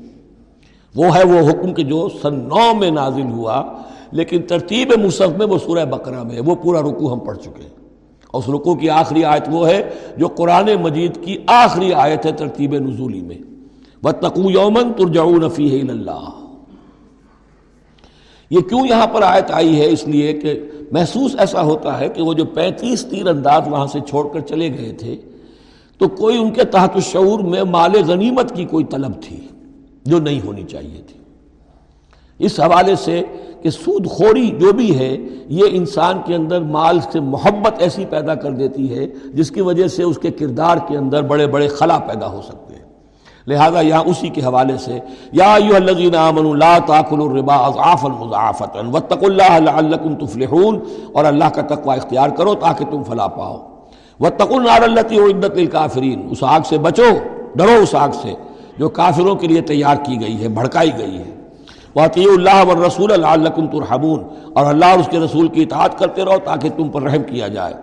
[0.96, 3.62] وہ ہے وہ حکم کہ جو سن نو میں نازل ہوا
[4.10, 7.62] لیکن ترتیب مصحف میں وہ سورہ بقرہ میں ہے، وہ پورا رکو ہم پڑھ چکے
[7.62, 7.76] ہیں۔
[8.30, 12.32] اور اس رکو کی آخری آیت وہ ہے جو قرآن مجید کی آخری آیت ہے
[12.32, 13.38] ترتیب نزولی میں۔
[14.02, 16.28] بتقو یومن ترجعون فیہ اللہ۔
[18.50, 20.60] یہ کیوں یہاں پر آیت آئی ہے؟ اس لیے کہ
[20.92, 24.78] محسوس ایسا ہوتا ہے کہ وہ جو پینتیس تیر انداز وہاں سے چھوڑ کر چلے
[24.78, 25.16] گئے تھے،
[25.98, 29.40] تو کوئی ان کے تحت الشعور میں مال غنیمت کی کوئی طلب تھی
[30.04, 31.20] جو نہیں ہونی چاہیے تھی۔
[32.38, 33.22] اس حوالے سے
[33.66, 35.16] کہ سود خوری جو بھی ہے،
[35.50, 39.86] یہ انسان کے اندر مال سے محبت ایسی پیدا کر دیتی ہے، جس کی وجہ
[39.88, 42.84] سے اس کے کردار کے اندر بڑے بڑے خلا پیدا ہو سکتے ہیں۔
[43.46, 44.98] لہذا یہاں اسی کے حوالے سے،
[45.32, 50.78] یا الذین آمنوا لا تاکلوا الربا اضعافا مضاعفتا واتقوا اللہ لعلکم تفلحون،
[51.12, 53.56] اور اللہ کا تقوی اختیار کرو تاکہ تم فلاح پاؤ۔
[54.20, 57.10] واتقوا النار التي اعدت للكافرین اس آگ سے بچو،
[57.56, 58.34] ڈرو اس آگ سے،
[58.78, 61.35] جو کافروں کے لیے تیار کی گئی ہے، بھڑکائی گئی ہے۔
[61.96, 64.22] واطی اللہ و رسول اللہ ترحمون،
[64.52, 67.48] اور اللہ اور اس کے رسول کی اطاعت کرتے رہو تاکہ تم پر رحم کیا
[67.48, 67.74] جائے۔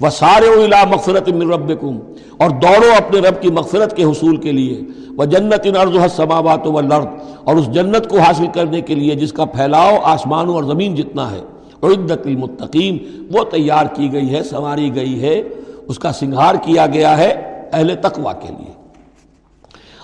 [0.00, 1.98] وہ سارے الا مغفرت من ربکم،
[2.36, 4.80] اور دوڑو اپنے رب کی مغفرت کے حصول کے لیے۔
[5.16, 7.06] وہ جنت ان عرض السماوات والارض،
[7.44, 11.30] اور اس جنت کو حاصل کرنے کے لیے جس کا پھیلاؤ آسمانوں اور زمین جتنا
[11.30, 11.40] ہے۔
[11.82, 12.98] عدت المتقین
[13.32, 15.40] وہ تیار کی گئی ہے، سنواری گئی ہے۔
[15.88, 17.30] اس کا سنگھار کیا گیا ہے
[17.72, 18.72] اہل تقوی کے لیے۔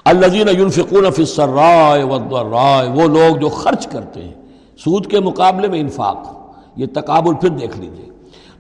[0.05, 4.33] الزین ينفقون فی رائے رائے وہ لوگ جو خرچ کرتے ہیں،
[4.79, 6.33] سود کے مقابلے میں انفاق،
[6.77, 8.09] یہ تقابل پھر دیکھ لیجیے۔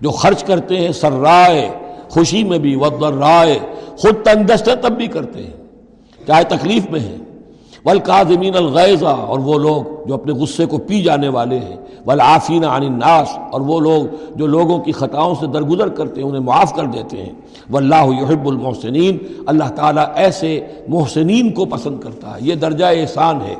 [0.01, 1.70] جو خرچ کرتے ہیں سر رائے
[2.09, 3.59] خوشی میں بھی ودر رائے
[3.97, 5.53] خود تندست ہے تب بھی کرتے ہیں۔
[6.26, 7.18] چاہے تکلیف میں ہیں؟
[7.85, 11.76] ولقاظمین الغیزہ اور وہ لوگ جو اپنے غصے کو پی جانے والے ہیں
[12.07, 16.43] ولافین عن الناس، اور وہ لوگ جو لوگوں کی خطاؤں سے درگزر کرتے ہیں، انہیں
[16.43, 17.32] معاف کر دیتے ہیں۔
[17.70, 23.55] واللہ یحب المحسنین، اللہ تعالیٰ ایسے محسنین کو پسند کرتا ہے۔ یہ درجہ احسان ہے۔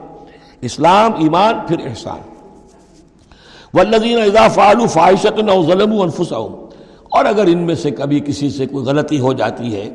[0.61, 2.20] اسلام، ایمان، پھر احسان۔
[3.75, 6.55] والذین اذا فعلوا فاحشۃ او ظلموا انفسهم،
[7.09, 9.89] اور اگر ان میں سے کبھی کسی سے کوئی غلطی ہو جاتی ہے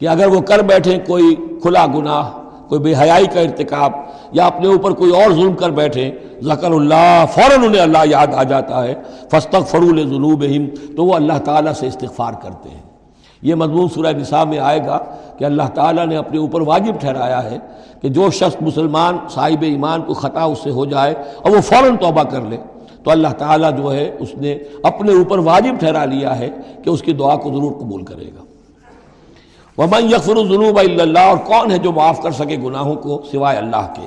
[0.00, 2.30] کہ اگر وہ کر بیٹھیں کوئی کھلا گناہ
[2.68, 3.92] کوئی بے حیائی کا ارتکاب
[4.32, 6.10] یا اپنے اوپر کوئی اور ظلم کر بیٹھے،
[6.42, 8.94] ذکر اللہ، فوراً انہیں اللہ یاد آ جاتا ہے
[9.30, 10.44] فستق فرول ذنوب
[10.96, 12.82] تو وہ اللہ تعالیٰ سے استغفار کرتے ہیں۔
[13.42, 14.98] یہ مضمون سورہ نساء میں آئے گا
[15.38, 17.58] کہ اللہ تعالیٰ نے اپنے اوپر واجب ٹھہرایا ہے
[18.02, 21.96] کہ جو شخص مسلمان صاحب ایمان کو خطا اس سے ہو جائے اور وہ فوراً
[21.96, 22.56] توبہ کر لے،
[23.04, 26.50] تو اللہ تعالیٰ جو ہے، اس نے اپنے اوپر واجب ٹھہرا لیا ہے
[26.84, 28.44] کہ اس کی دعا کو ضرور قبول کرے گا۔
[29.78, 33.92] ومن یکفر الجنوب اللہ اور کون ہے جو معاف کر سکے گناہوں کو سوائے اللہ
[33.96, 34.06] کے؟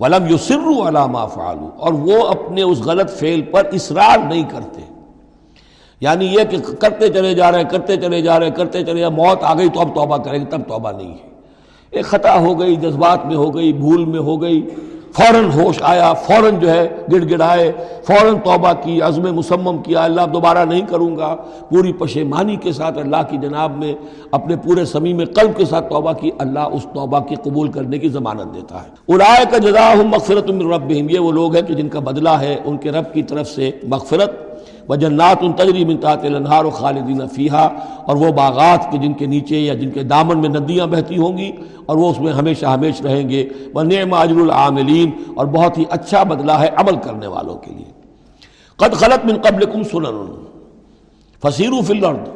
[0.00, 4.80] ولم یسر علامہ فعلو اور وہ اپنے اس غلط فعل پر اصرار نہیں کرتے۔
[6.00, 9.00] یعنی یہ کہ کرتے چلے جا رہے ہیں، کرتے چلے جا رہے ہیں، کرتے چلے
[9.00, 11.28] جا رہے موت آ گئی تو اب توبہ کریں گے، تب توبہ نہیں ہے۔
[11.90, 14.70] ایک خطا ہو گئی، جذبات میں ہو گئی، بھول میں ہو گئی
[15.12, 17.72] فوراً ہوش آیا، فوراً جو ہے گڑ گڑائے،
[18.04, 21.36] فوراً توبہ کی، عزم مسمم کیا، اللہ دوبارہ نہیں کروں گا۔
[21.68, 23.94] پوری پشیمانی کے ساتھ اللہ کی جناب میں
[24.30, 28.08] اپنے پورے سمیم قلب کے ساتھ توبہ کی، اللہ اس توبہ کی قبول کرنے کی
[28.08, 31.88] ضمانت دیتا ہے۔ ارائے کا جزا ہوں مغفرت رب یہ وہ لوگ ہیں کہ جن
[31.88, 34.47] کا بدلہ ہے، ان کے رب کی طرف سے مغفرت
[34.88, 37.68] و جنات ان تجری منتاط النہار و خالدین فیحہ
[38.06, 41.38] اور وہ باغات کے جن کے نیچے یا جن کے دامن میں ندیاں بہتی ہوں
[41.38, 41.50] گی،
[41.86, 45.84] اور وہ اس میں ہمیشہ ہمیش رہیں گے۔ وہ نعم اجر العاملین، اور بہت ہی
[45.90, 47.90] اچھا بدلہ ہے عمل کرنے والوں کے لیے۔
[48.76, 50.26] قد خلط من قبلکم سنن۔
[51.42, 52.28] فصیر فی الارض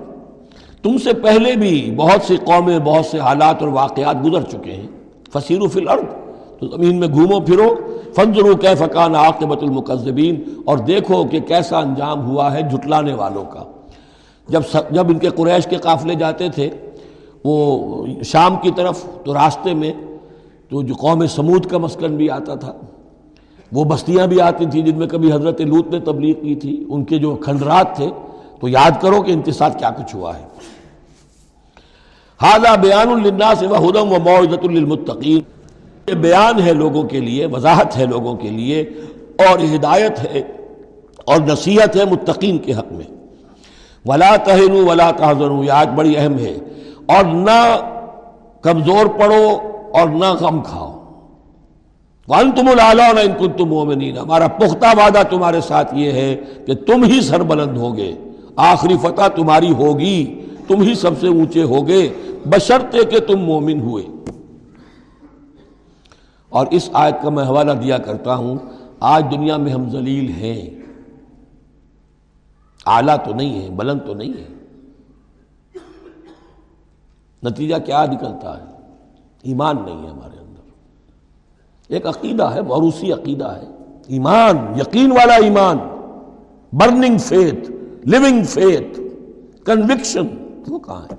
[0.83, 4.87] تم سے پہلے بھی بہت سی قومیں، بہت سے حالات اور واقعات گزر چکے ہیں۔
[5.33, 6.05] فصیر فی الارض
[6.59, 7.75] تو زمین میں گھومو پھرو۔
[8.17, 13.65] فنظرو کی فقان عاقبت المقذبین اور دیکھو کہ کیسا انجام ہوا ہے جھٹلانے والوں کا۔
[14.49, 16.71] جب جب ان کے قریش کے قافلے جاتے تھے،
[17.45, 19.93] وہ شام کی طرف تو راستے میں
[20.69, 22.73] تو جو قوم سمود کا مسکن بھی آتا تھا،
[23.73, 27.05] وہ بستیاں بھی آتی تھیں جن میں کبھی حضرت لوت نے تبلیغ کی تھی۔ ان
[27.05, 28.11] کے جو کھنڈرات تھے،
[28.61, 30.45] تو یاد کرو کہ انتصار کیا کچھ ہوا ہے۔
[32.41, 35.41] حاضہ بیان الناس و ہدم و معذت للمتقین
[36.13, 38.81] یہ بیان ہے لوگوں کے لیے، وضاحت ہے لوگوں کے لیے،
[39.39, 40.43] اور ہدایت ہے
[41.25, 43.05] اور نصیحت ہے متقین کے حق میں۔
[44.07, 46.55] ولا تہن ولا تحزن یہ آج بڑی اہم ہے۔
[47.07, 47.77] اور نہ
[48.61, 49.59] کمزور پڑو
[49.95, 51.03] اور نہ غم کھاؤ۔
[52.29, 56.37] ون تم العلوم ان کن تم مومنین ہمارا پختہ وعدہ تمہارے ساتھ یہ ہے
[56.67, 58.15] کہ تم ہی سر بلند ہوگے۔
[58.57, 62.09] آخری فتح تمہاری ہوگی، تم ہی سب سے اونچے ہوگے۔
[62.45, 64.05] بشرتے کہ تم مومن ہوئے۔
[66.53, 68.57] اور اس آیت کا میں حوالہ دیا کرتا ہوں،
[69.01, 70.71] آج دنیا میں ہم ذلیل ہیں۔
[72.87, 74.55] اعلیٰ تو نہیں ہے بلند تو نہیں ہے
[77.43, 78.65] نتیجہ کیا نکلتا ہے؟
[79.43, 80.71] ایمان نہیں ہے ہمارے اندر۔
[81.89, 83.67] ایک عقیدہ ہے، موروثی عقیدہ ہے۔
[84.07, 85.79] ایمان، یقین والا ایمان۔
[86.73, 87.71] Burning faith,
[88.09, 89.01] living faith,
[89.65, 90.27] conviction,
[90.69, 91.17] وہ کہاں ہے؟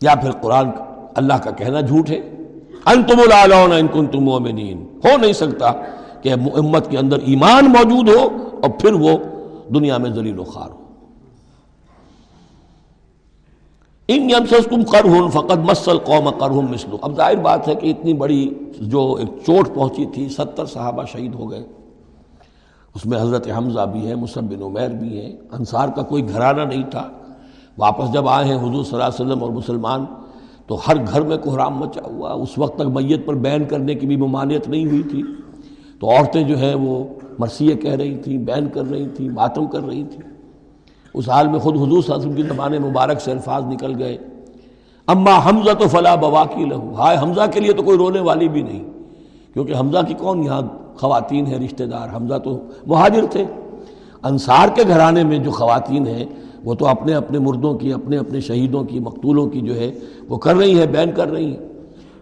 [0.00, 0.70] یا پھر قرآن،
[1.14, 2.37] اللہ کا کہنا جھوٹ ہے۔
[2.92, 5.72] انتم العلون ان کنتم مومنین۔ ہو نہیں سکتا
[6.22, 8.28] کہ امت کے اندر ایمان موجود ہو
[8.62, 9.10] اور پھر وہ
[9.74, 10.78] دنیا میں ذلیل و خار ہو۔
[14.08, 18.54] ان یمسسکم قرہن فقط مسل قوم قرہم مثلو۔ اب ظاہر بات ہے کہ اتنی بڑی
[18.80, 21.64] جو ایک چوٹ پہنچی تھی، ستر صحابہ شہید ہو گئے۔
[22.94, 26.60] اس میں حضرت حمزہ بھی ہے مصب بن عمیر بھی ہے انصار کا کوئی گھرانہ
[26.60, 27.08] نہیں تھا۔
[27.78, 30.04] واپس جب آئے ہیں حضور صلی اللہ علیہ وسلم اور مسلمان
[30.68, 34.06] تو ہر گھر میں کوحرام مچا ہوا، اس وقت تک میت پر بین کرنے کی
[34.06, 35.22] بھی ممانعت نہیں ہوئی تھی۔
[36.00, 37.04] تو عورتیں جو ہیں وہ
[37.38, 40.30] مرثیے کہہ رہی تھیں، بین کر رہی تھیں ماتم کر رہی تھیں۔
[41.14, 44.02] اس حال میں خود حضور صلی اللہ علیہ وسلم کی زبان مبارک سے الفاظ نکل
[44.02, 44.18] گئے۔
[45.06, 48.62] اما حمزہ تو فلاں بواقی لہو۔ ہائے حمزہ کے لیے تو کوئی رونے والی بھی
[48.62, 48.84] نہیں،
[49.52, 50.62] کیونکہ حمزہ کی کون یہاں
[50.94, 53.44] خواتین ہیں، رشتہ دار۔ حمزہ تو مہاجر تھے۔
[54.22, 56.24] انصار کے گھرانے میں جو خواتین ہیں
[56.68, 59.92] وہ تو اپنے اپنے مردوں کی، اپنے اپنے شہیدوں کی، مقتولوں کی جو ہے،
[60.28, 61.66] وہ کر رہی ہیں، بین کر رہی ہیں۔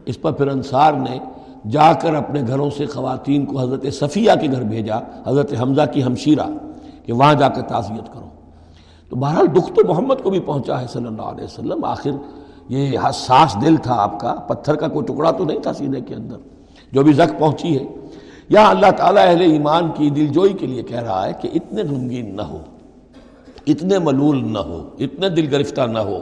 [0.06, 1.18] اس پر پھر انصار نے
[1.70, 6.02] جا کر اپنے گھروں سے خواتین کو حضرت صفیہ کے گھر بھیجا، حضرت حمزہ کی
[6.02, 6.42] ہمشیرہ،
[7.06, 8.28] کہ وہاں جا کر تعزیت کرو۔
[9.10, 12.10] تو بہرحال دکھ تو محمد کو بھی پہنچا ہے صلی اللہ علیہ وسلم۔ آخر
[12.68, 16.14] یہ حساس دل تھا آپ کا، پتھر کا کوئی ٹکڑا تو نہیں تھا سینے کے
[16.14, 16.36] اندر،
[16.92, 17.86] جو بھی زخ پہنچی ہے۔
[18.48, 21.82] یا اللہ تعالیٰ اہل ایمان کی دل جوئی کے لیے کہہ رہا ہے کہ اتنے
[21.82, 22.58] غمگین نہ ہو۔
[23.66, 26.18] اتنے ملول نہ ہو، اتنے دل گرفتہ نہ ہو۔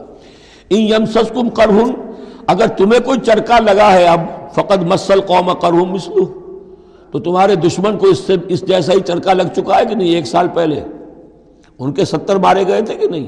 [0.71, 1.91] ان یمسس کم کرہن
[2.47, 4.21] اگر تمہیں کوئی چرکا لگا ہے اب
[4.53, 6.41] فقط مسل قوم کرہم مسلو
[7.11, 10.09] تو تمہارے دشمن کو اس سے، اس جیسا ہی چرکا لگ چکا ہے کہ نہیں،
[10.09, 10.81] ایک سال پہلے۔
[11.79, 13.27] ان کے ستر مارے گئے تھے کہ نہیں؟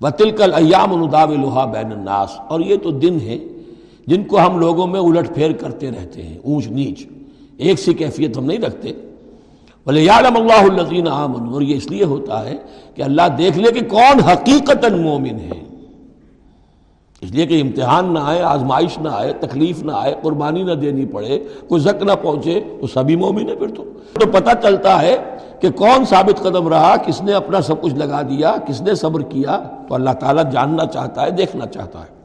[0.00, 3.38] وہ تلکل ایام الداب لوہا بین الناس۔ اور یہ تو دن ہے
[4.06, 7.06] جن کو ہم لوگوں میں الٹ پھیر کرتے رہتے ہیں، اونچ نیچ۔
[7.56, 8.92] ایک سی کیفیت ہم نہیں رکھتے۔
[9.86, 12.56] بولے یعلم اللہ الزین آمن اور یہ اس لیے ہوتا ہے
[12.94, 15.64] کہ اللہ دیکھ لے کہ کون حقیقت مومن ہے۔
[17.20, 21.06] اس لیے کہ امتحان نہ آئے، آزمائش نہ آئے، تکلیف نہ آئے، قربانی نہ دینی
[21.06, 25.16] پڑے، کوئی زک نہ پہنچے، تو سبھی مومن ہے پھر تو۔ تو پتہ چلتا ہے
[25.60, 29.22] کہ کون ثابت قدم رہا، کس نے اپنا سب کچھ لگا دیا، کس نے صبر
[29.22, 32.15] کیا۔ تو اللہ تعالیٰ جاننا چاہتا ہے، دیکھنا چاہتا ہے۔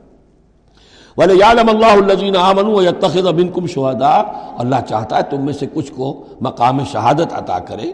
[1.21, 4.23] بولے یعلم اللہ الزین آمن و یتخذ منکم شہدا
[4.57, 7.91] اللہ چاہتا ہے تم میں سے کچھ کو مقام شہادت عطا کرے،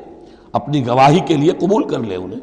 [0.52, 2.40] اپنی گواہی کے لیے قبول کر لے انہیں۔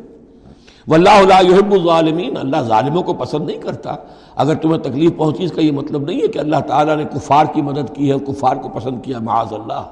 [0.89, 3.97] واللہ لا يحب الظالمین اللہ ظالموں کو پسند نہیں کرتا۔
[4.37, 7.45] اگر تمہیں تکلیف پہنچی، اس کا یہ مطلب نہیں ہے کہ اللہ تعالیٰ نے کفار
[7.45, 9.83] کی مدد کی ہے کفار کو پسند کیا، معاذ اللہ۔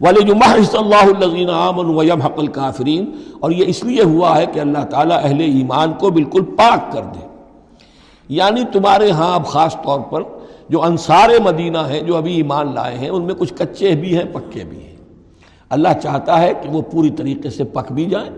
[0.00, 3.04] وَلِيُمَحِّصَ اللَّهُ الَّذِينَ آمَنُوا وَيَمْحَقَ الْكَافِرِينَ۔
[3.40, 7.02] اور یہ اس لیے ہوا ہے کہ اللہ تعالیٰ اہل ایمان کو بالکل پاک کر
[7.02, 7.29] دے۔
[8.30, 10.22] یعنی تمہارے ہاں اب خاص طور پر
[10.68, 14.24] جو انصار مدینہ ہیں، جو ابھی ایمان لائے ہیں، ان میں کچھ کچے بھی ہیں،
[14.32, 14.96] پکے بھی ہیں۔
[15.70, 18.30] اللہ چاہتا ہے کہ وہ پوری طریقے سے پک بھی جائیں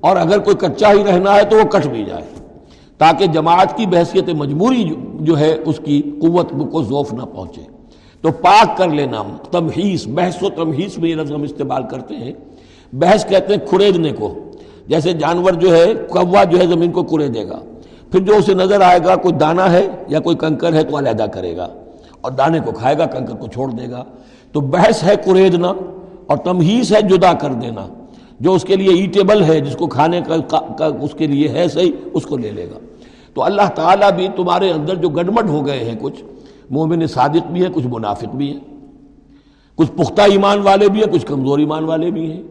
[0.00, 2.22] اور اگر کوئی کچا ہی رہنا ہے تو وہ کٹ بھی جائے۔
[2.98, 7.60] تاکہ جماعت کی بحثیت مجبوری جو ہے، اس کی قوت کو ذوف نہ پہنچے۔
[8.20, 12.32] تو پاک کر لینا، تمہیس، بحث و تمہیس میں یہ لفظ ہم استعمال کرتے ہیں۔
[12.92, 14.34] بحث کہتے ہیں کھڑیدنے کو،
[14.86, 17.58] جیسے جانور جو ہے، کوا جو ہے، زمین کو کڑے دے گا۔
[18.12, 21.22] پھر جو اسے نظر آئے گا، کوئی دانا ہے یا کوئی کنکر ہے تو علیحدہ
[21.22, 21.68] کرے گا
[22.20, 24.04] اور دانے کو کھائے گا، کنکر کو چھوڑ دے گا۔
[24.52, 25.72] تو بحث ہے کریدنا
[26.26, 27.86] اور تمہیس ہے جدا کر دینا۔
[28.40, 31.92] جو اس کے لیے ایٹیبل ہے، جس کو کھانے کا اس کے لیے ہے صحیح،
[32.12, 32.78] اس کو لے لے گا۔
[33.34, 36.24] تو اللہ تعالیٰ بھی تمہارے اندر جو گڑمٹ ہو گئے ہیں کچھ،
[36.70, 38.60] مومن صادق بھی ہیں، کچھ منافق بھی ہیں۔
[39.74, 42.42] کچھ پختہ ایمان والے بھی ہیں، کچھ کمزور ایمان والے بھی ہیں۔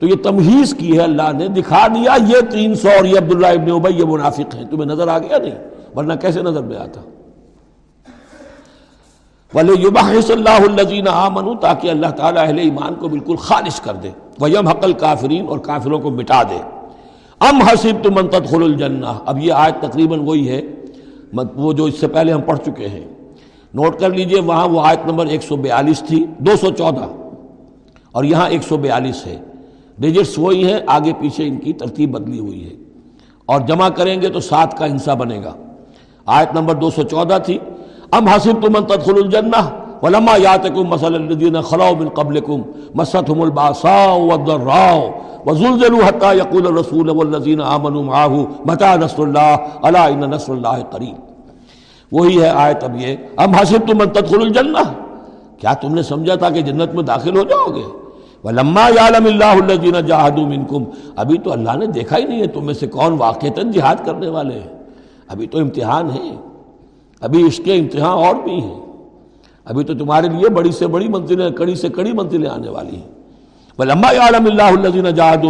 [0.00, 3.46] تو یہ تمہیز کی ہے اللہ نے، دکھا دیا یہ تین سو اور یہ عبداللہ
[3.46, 5.54] ابن عبی یہ منافق ہیں۔ تمہیں نظر آ گیا نہیں؟
[5.96, 7.00] ورنہ کیسے نظر میں آتا؟
[10.22, 14.68] صلی اللہ الزین عامن تاکہ اللہ تعالیٰ اہل ایمان کو بالکل خالص کر دے۔ ویم
[14.68, 16.58] حقل کافرین اور کافروں کو مٹا دے۔
[17.40, 20.62] ام حسب تو منتد خل الجنہ اب یہ آج تقریباً وہی ہے۔
[21.54, 23.04] وہ جو اس سے پہلے ہم پڑھ چکے ہیں۔
[23.74, 27.06] نوٹ کر لیجیے، وہاں وہ آیت نمبر ایک سو بیالیس تھی، دو سو چودہ۔
[28.12, 29.40] اور یہاں ایک سو بیالیس ہے۔
[30.00, 32.76] ڈیجٹس وہی ہیں، آگے پیچھے ان کی ترتیب بدلی ہوئی ہے۔
[33.46, 35.54] اور جمع کریں گے تو سات کا حصہ بنے گا۔
[36.26, 37.58] آیت نمبر دو سو چودہ تھی۔
[38.12, 39.70] ام حسب تم تدخل الجنہ
[40.02, 42.62] ولما یاتکم مثل الذین خلو من قبلکم
[42.94, 45.04] مستهم الباساء والضراء
[45.46, 51.14] وزلزلوا حتى يقول الرسول والذین آمنوا معه متى نصر الله الا ان نصر الله قریب۔
[52.12, 54.92] وہی ہے آیت اب یہ۔ ام حسب تم تدخل الجنہ۔
[55.58, 58.07] کیا تم نے سمجھا تھا کہ جنت میں داخل ہو جاؤ گے؟
[58.44, 60.38] لما عالم اللہ جینا جہاد
[61.16, 64.28] ابھی تو اللہ نے دیکھا ہی نہیں ہے تم میں سے کون واقع جہاد کرنے
[64.28, 64.78] والے ہیں۔
[65.28, 66.36] ابھی تو امتحان ہے۔
[67.20, 68.80] ابھی اس کے امتحان اور بھی ہیں۔
[69.64, 73.18] ابھی تو تمہارے لیے بڑی سے بڑی منزلیں، کڑی سے کڑی منزلیں آنے والی ہیں۔
[73.78, 75.44] لمبا عالم اللہ الزین جہاد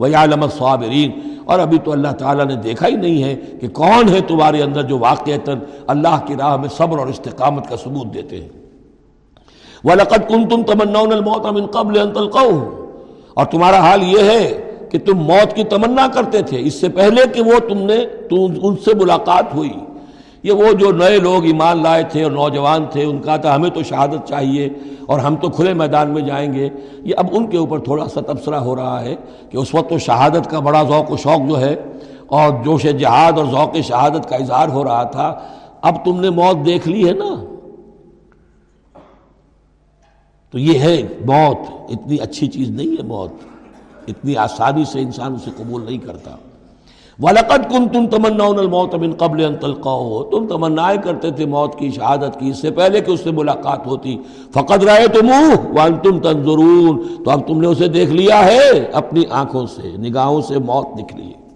[0.00, 1.10] و عالم صابرین
[1.44, 4.82] اور ابھی تو اللہ تعالیٰ نے دیکھا ہی نہیں ہے کہ کون ہے تمہارے اندر
[4.82, 5.30] جو واقع
[5.86, 8.65] اللہ کی راہ میں صبر اور استقامت کا ثبوت دیتے ہیں۔
[9.86, 12.66] وَلَقَدْ كُنْتُمْ تَمَنَّوْنَ الْمَوْتَ مِنْ قَبْلِ أَن تَلْقَوْهُ۔
[13.34, 17.22] اور تمہارا حال یہ ہے کہ تم موت کی تمنا کرتے تھے۔ اس سے پہلے
[17.34, 17.98] کہ وہ تم نے
[18.62, 19.72] ان سے ملاقات ہوئی۔
[20.42, 23.70] یہ وہ جو نئے لوگ ایمان لائے تھے اور نوجوان تھے، ان کا تھا، ہمیں
[23.70, 24.68] تو شہادت چاہیے
[25.06, 26.68] اور ہم تو کھلے میدان میں جائیں گے۔
[27.04, 29.14] یہ اب ان کے اوپر تھوڑا سا تبصرہ ہو رہا ہے
[29.50, 31.76] کہ اس وقت تو شہادت کا بڑا ذوق و شوق جو ہے
[32.26, 35.34] اور جوش جہاد اور ذوق شہادت کا اظہار ہو رہا تھا۔
[35.82, 37.55] اب تم نے موت دیکھ لی ہے نا۔
[40.50, 43.30] تو یہ ہے موت، اتنی اچھی چیز نہیں ہے موت۔
[44.08, 46.30] اتنی آسانی سے انسان اسے قبول نہیں کرتا۔
[47.22, 52.40] وَلَقَدْ كُنْتُمْ تَمَنَّوْنَ الْمَوْتَ مِنْ قَبْلِ أَن تَلْقَوْهُ تم تمنائے کرتے تھے موت کی شہادت
[52.40, 54.18] کی، اس سے پہلے کہ اس سے ملاقات ہوتی۔
[54.50, 59.96] فقد رَأَيْتُمُوهُ وَأَنْتُمْ تَنْظُرُونَ۔ تو اب تم نے اسے دیکھ لیا ہے اپنی آنکھوں سے،
[59.96, 61.46] نگاہوں سے موت نکلی۔ ہے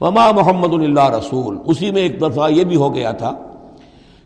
[0.00, 3.32] وما محمد اللہ رسول۔ اسی میں ایک دفعہ یہ بھی ہو گیا تھا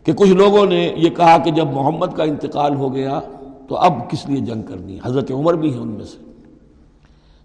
[0.05, 3.19] کہ کچھ لوگوں نے یہ کہا کہ جب محمد کا انتقال ہو گیا
[3.67, 6.17] تو اب کس لیے جنگ کرنی حضرت عمر بھی ہیں ان میں سے۔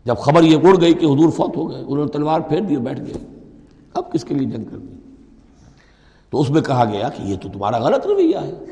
[0.05, 2.77] جب خبر یہ اڑ گئی کہ حضور فوت ہو گئے، انہوں نے تلوار پھیر دی
[2.77, 3.27] بیٹھ گئے۔
[3.95, 4.97] اب کس کے لیے جنگ کرنی
[6.31, 8.65] تو اس میں کہا گیا کہ یہ تو تمہارا غلط رویہ ہے۔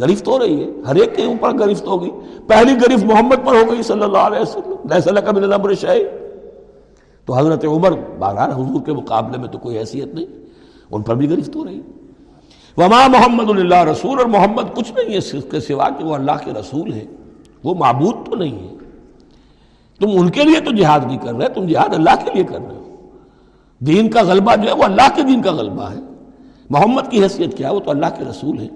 [0.00, 2.10] گرفت ہو رہی ہے۔ ہر ایک کے اوپر گرفت ہوگی
[2.46, 4.88] پہلی گرفت محمد پر ہو گئی صلی اللہ علیہ وسلم۔
[5.24, 5.96] کا من شاہ
[7.26, 10.26] تو حضرت عمر، بہرحال حضور کے مقابلے میں تو کوئی حیثیت نہیں۔
[10.90, 11.80] ان پر بھی گرفت ہو رہی۔
[12.76, 16.44] وما محمد اللہ رسول، اور محمد کچھ نہیں ہے اس کے سوا کہ وہ اللہ
[16.44, 17.04] کے رسول ہے
[17.64, 18.74] وہ معبود تو نہیں ہے
[20.00, 22.60] تم ان کے لیے تو جہاد نہیں کر رہے، تم جہاد اللہ کے لیے کر
[22.60, 22.82] رہے ہو۔
[23.80, 26.00] دین کا غلبہ جو ہے، وہ اللہ کے دین کا غلبہ ہے۔
[26.70, 28.68] محمد کی حیثیت کیا ہے وہ تو اللہ کے رسول ہے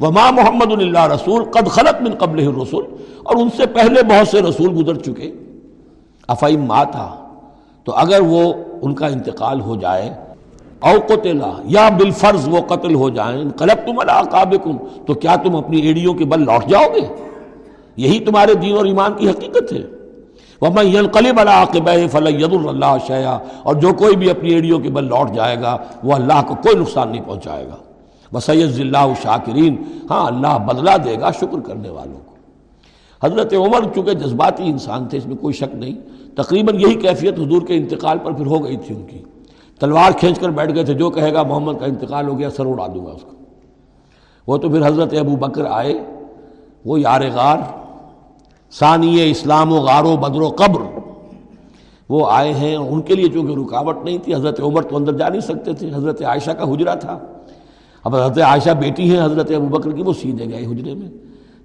[0.00, 2.84] وما محمد اللہ رسول قد خلط من قبل رسول
[3.22, 5.30] اور ان سے پہلے بہت سے رسول گزر چکے۔
[6.28, 7.08] افعیم ماتا،
[7.86, 8.42] تو اگر وہ
[8.82, 10.12] ان کا انتقال ہو جائے
[10.80, 15.80] او قتلا یا بالفرض وہ قتل ہو جائیں قلب تم القابکم تو کیا تم اپنی
[15.80, 17.24] ایڑیوں کے بل لوٹ جاؤ گے؟
[17.96, 19.82] یہی تمہارے دین اور ایمان کی حقیقت ہے۔
[20.82, 25.04] ينقلب على عاقبہ فلن يضر اللہ شيئا۔ اور جو کوئی بھی اپنی ایڑیوں کے بل
[25.04, 27.76] لوٹ جائے گا، وہ اللہ کو کوئی نقصان نہیں پہنچائے گا۔
[28.32, 29.76] وسید اللہ شاکرین
[30.10, 32.34] ہاں اللہ بدلہ دے گا شکر کرنے والوں کو۔
[33.26, 35.94] حضرت عمر، چونکہ جذباتی انسان تھے، اس میں کوئی شک نہیں۔
[36.36, 39.18] تقریباً یہی کیفیت حضور کے انتقال پر پھر ہو گئی تھی ان کی۔
[39.80, 42.66] تلوار کھینچ کر بیٹھ گئے تھے، جو کہے گا محمد کا انتقال ہو گیا، سر
[42.66, 43.36] اڑا دوں گا اس کو۔
[44.46, 46.04] وہ تو پھر حضرت ابو بکر آئے،
[46.84, 47.58] وہ یار غار
[48.72, 50.80] ثانی اسلام و غار و بدر و قبر۔
[52.08, 55.28] وہ آئے ہیں، ان کے لیے چونکہ رکاوٹ نہیں تھی، حضرت عمر تو اندر جا
[55.28, 57.18] نہیں سکتے تھے، حضرت عائشہ کا حجرہ تھا۔
[58.04, 61.08] اب حضرت عائشہ بیٹی ہیں، حضرت ابو بکر کی، وہ سیدھے گئے حجرے میں۔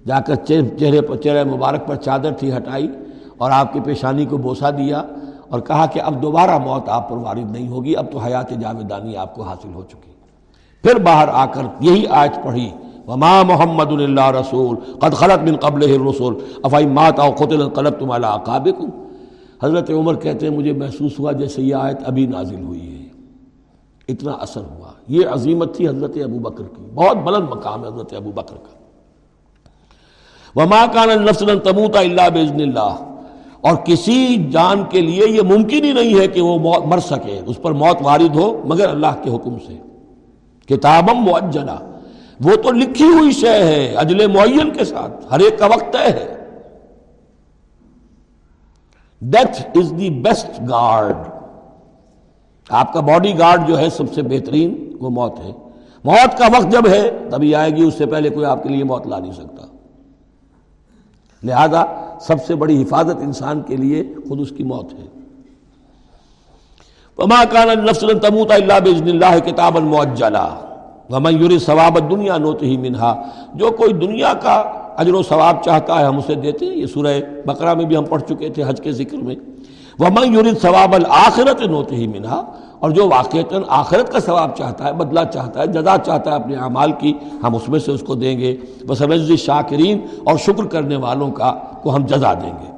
[0.06, 2.88] جا کر چہرے پر، چہرے مبارک پر چادر تھی ہٹائی
[3.38, 5.02] اور آپ کی پیشانی کو بوسا دیا۔
[5.50, 9.16] اور کہا کہ اب دوبارہ موت آپ پر وارد نہیں ہوگی، اب تو حیات جاویدانی
[9.16, 10.10] آپ کو حاصل ہو چکی۔
[10.82, 12.70] پھر باہر آ کر یہی آیت پڑھی،
[13.06, 18.10] وما محمد اللہ رسول، قد خلط من قبل رسول افائی مات او قتل قلب تم
[18.10, 18.36] اللہ
[19.62, 23.08] حضرت عمر کہتے ہیں، مجھے محسوس ہوا جیسے یہ آیت ابھی نازل ہوئی ہے۔
[24.08, 28.14] اتنا اثر ہوا۔ یہ عظیمت تھی حضرت ابو بکر کی۔ بہت بلند مقام ہے حضرت
[28.14, 28.76] ابو بکر کا۔
[30.56, 33.09] وما کان النفس تموت اللہ بزن اللہ
[33.60, 37.62] اور کسی جان کے لیے یہ ممکن ہی نہیں ہے کہ وہ مر سکے، اس
[37.62, 39.76] پر موت وارد ہو، مگر اللہ کے حکم سے۔
[40.68, 41.78] کتابم معجلہ
[42.40, 46.10] وہ تو لکھی ہوئی شے ہے، اجل معین کے ساتھ، ہر ایک کا وقت طے
[46.10, 46.36] ہے۔
[49.22, 51.16] Death is the best guard
[52.70, 55.52] آپ کا باڈی گارڈ جو ہے سب سے بہترین، وہ موت ہے۔
[56.04, 58.84] موت کا وقت جب ہے، تبھی آئے گی، اس سے پہلے کوئی آپ کے لیے
[58.84, 59.69] موت لا نہیں سکتا۔
[61.44, 61.84] لہذا
[62.20, 65.06] سب سے بڑی حفاظت انسان کے لیے خود اس کی موت ہے۔
[67.18, 70.48] وما كان نفس تموت الا باذن الله كتابا مؤجلا۔
[71.10, 73.22] ومن يريد ثواب الدنيا نوته منها۔
[73.54, 74.54] جو کوئی دنیا کا
[74.96, 78.04] اجر و ثواب چاہتا ہے ہم اسے دیتے ہیں۔ یہ سورہ بقرہ میں بھی ہم
[78.04, 79.36] پڑھ چکے تھے حج کے ذکر میں۔
[79.98, 82.42] ومن يريد ثواب الاخرت نوته منها۔
[82.80, 86.56] اور جو واقعتا آخرت کا ثواب چاہتا ہے، بدلہ چاہتا ہے، جزا چاہتا ہے اپنے
[86.56, 87.12] اعمال کی،
[87.42, 88.56] ہم اس میں سے اس کو دیں گے۔
[88.86, 92.70] بس رض شاکرین اور شکر کرنے والوں کا کو ہم جزا دیں گے۔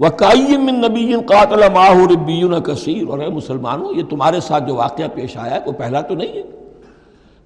[0.00, 5.04] وہ قائم نبی قاتل ماہ ربیون کثیر اور اے مسلمانوں، یہ تمہارے ساتھ جو واقعہ
[5.14, 6.42] پیش آیا ہے، وہ پہلا تو نہیں ہے۔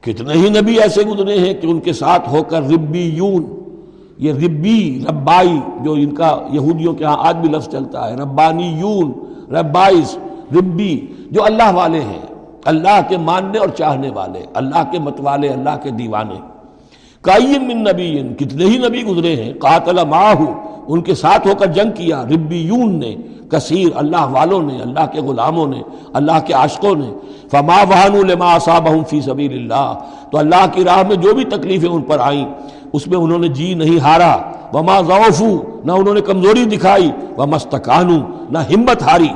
[0.00, 3.60] کتنے ہی نبی ایسے گزرے ہیں کہ ان کے ساتھ ہو کر ربی یون
[4.18, 8.68] یہ ربی، ربائی، جو ان کا یہودیوں کے ہاں آج بھی لفظ چلتا ہے ربانی
[8.78, 9.12] یون
[9.50, 10.18] ربائز
[10.52, 12.22] ربی، جو اللہ والے ہیں،
[12.64, 16.34] اللہ کے ماننے اور چاہنے والے، اللہ کے متوالے، اللہ کے دیوانے۔
[17.58, 20.34] من نبی کتنے ہی نبی گزرے ہیں، قاتل ماہ
[20.88, 23.16] ان کے ساتھ ہو کر جنگ کیا، ربیون نے،
[23.48, 25.82] کثیر، اللہ والوں نے، اللہ کے غلاموں نے،
[26.12, 27.12] اللہ کے عاشقوں نے۔
[27.50, 29.94] فما لما صابہم فی سبیل اللہ
[30.30, 32.44] تو اللہ کی راہ میں جو بھی تکلیفیں ان پر آئیں،
[32.92, 34.36] اس میں انہوں نے جی نہیں ہارا۔
[34.72, 38.18] وما ضعفو نہ انہوں نے کمزوری دکھائی۔ ومستکانو
[38.50, 39.28] نہ ہمت ہاری۔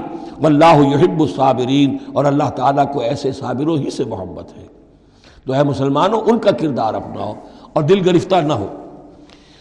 [0.42, 4.66] واللہ یحب الصابرین، اور اللہ تعالیٰ کو ایسے صابروں ہی سے محبت ہے۔
[5.46, 7.32] تو اے مسلمانوں، ان کا کردار اپناؤ
[7.72, 8.66] اور دل گرفتہ نہ ہو۔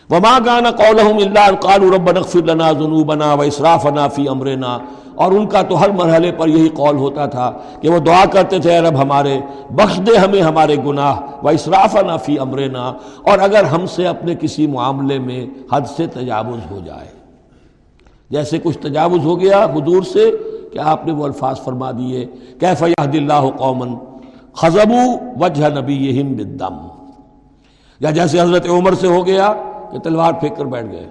[0.10, 4.78] وما گانا قولہم اللہ قالوا ربنا اغفر لنا ذنوبنا و اسرافنا فی امرنا۔
[5.16, 7.52] اور ان کا تو ہر مرحلے پر یہی قول ہوتا تھا
[7.82, 12.40] کہ وہ دعا کرتے تھے رب ہمارے، بخش دے ہمیں ہمارے گناہ و اسرافنا فی
[12.40, 17.18] امرنا۔ اور اگر ہم سے اپنے کسی معاملے میں حد سے تجاوز ہو جائے۔
[18.30, 20.32] جیسے کچھ تجاوز ہو گیا حضور سے
[20.78, 22.26] کہ آپ نے وہ الفاظ فرما دیے،
[22.60, 23.96] کیف یہد اللہ قومن
[24.54, 26.88] خزبو وجہ نبی بالدم.
[28.00, 29.54] یا جیسے حضرت عمر سے ہو گیا
[29.92, 31.08] کہ تلوار پھینک کر بیٹھ گئے۔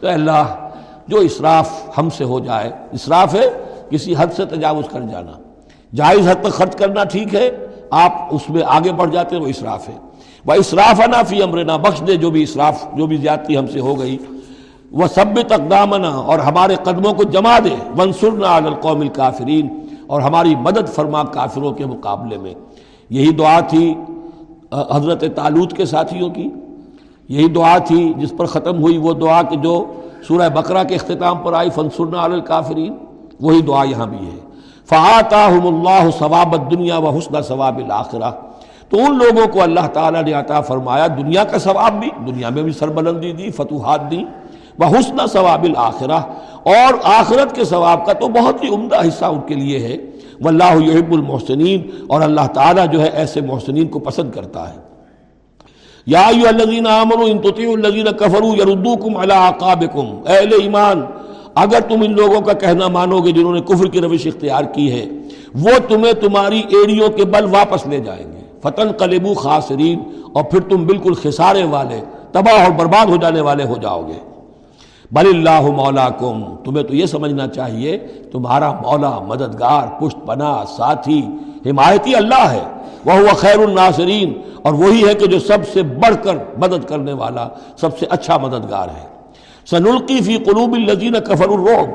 [0.00, 0.68] تو اللہ،
[1.08, 5.32] جو اسراف ہم سے ہو جائے، اسراف ہے کسی حد سے تجاوز کر جانا۔
[5.94, 7.50] جائز حد تک خرچ کرنا ٹھیک ہے،
[7.90, 9.96] آپ اس میں آگے بڑھ جاتے ہیں، وہ اسراف ہے۔
[10.46, 13.80] وہ اسراف نا فی امرنا بخش دے جو بھی اسراف، جو بھی زیادتی ہم سے
[13.80, 14.18] ہو گئی۔
[14.92, 19.68] وہ سب تقدامنا اور ہمارے قدموں کو جما دے۔ منصورنا القوم الکافرین
[20.06, 22.54] اور ہماری مدد فرما کافروں کے مقابلے میں۔
[23.10, 23.94] یہی دعا تھی
[24.90, 26.50] حضرت تعلق کے ساتھیوں کی۔
[27.28, 29.84] یہی دعا تھی جس پر ختم ہوئی وہ دعا کہ جو
[30.28, 32.94] سورہ بقرہ کے اختتام پر آئی فنسرنا الکافرین
[33.40, 34.40] وہی دعا یہاں بھی ہے۔
[34.86, 38.30] فعطاہم اللہ ثواب دنیا و حسن ثواب الآخرہ
[38.88, 42.62] تو ان لوگوں کو اللہ تعالیٰ نے عطا فرمایا، دنیا کا ثواب بھی، دنیا میں
[42.62, 44.22] بھی سربلندی دی، فتوحات دی
[44.78, 46.20] وہ حسن ثواب الآخرہ۔
[46.62, 49.96] اور آخرت کے ثواب کا تو بہت ہی عمدہ حصہ ان کے لیے ہے۔
[50.40, 54.78] واللہ یحب المحسنین۔ اور اللہ تعالیٰ جو ہے ایسے محسنین کو پسند کرتا ہے۔
[56.06, 61.04] یا ایو الذین آمنوا ان تطیعوا الذین کفروا یردوکم علی عقابکم اہل ایمان،
[61.54, 64.92] اگر تم ان لوگوں کا کہنا مانو گے جنہوں نے کفر کی روش اختیار کی
[64.92, 65.06] ہے،
[65.54, 70.02] وہ تمہیں تمہاری ایڑیوں کے بل واپس لے جائیں گے۔ فتن قلبو خاسرین۔
[70.32, 72.00] اور پھر تم بالکل خسارے والے،
[72.32, 74.35] تباہ اور برباد ہو جانے والے ہو جاؤ گے۔
[75.12, 77.98] بل اللہ مولا کم تمہیں تو یہ سمجھنا چاہیے،
[78.32, 81.26] تمہارا مولا، مددگار، پشت پناہ، ساتھی،
[81.66, 82.64] حمایتی اللہ ہے۔
[83.04, 84.32] وہ خیر الناصرین
[84.62, 88.36] اور وہی ہے کہ جو سب سے بڑھ کر مدد کرنے والا، سب سے اچھا
[88.36, 89.06] مددگار ہے۔
[89.66, 91.88] سنلقی فی قلوب الزین کفر الروب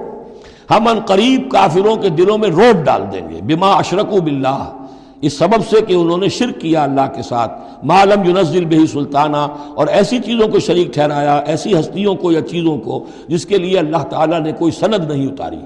[0.74, 4.74] ہم ان قریب کافروں کے دلوں میں روب ڈال دیں گے۔ بما اشرک باللہ
[5.22, 7.52] اس سبب سے کہ انہوں نے شرک کیا اللہ کے ساتھ۔
[7.84, 9.38] معلوم یونزل بہی سلطانہ
[9.76, 13.78] اور ایسی چیزوں کو شریک ٹھہرایا، ایسی ہستیوں کو یا چیزوں کو جس کے لیے
[13.80, 15.60] اللہ تعالیٰ نے کوئی سند نہیں اتاری۔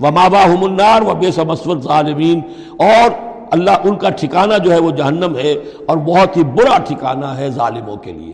[0.00, 2.40] وہ مابا منار و بے سمسوت ظالمین
[2.78, 3.10] اور
[3.50, 5.52] اللہ ان کا ٹھکانہ جو ہے وہ جہنم ہے،
[5.86, 8.32] اور بہت ہی برا ٹھکانہ ہے ظالموں کے لیے۔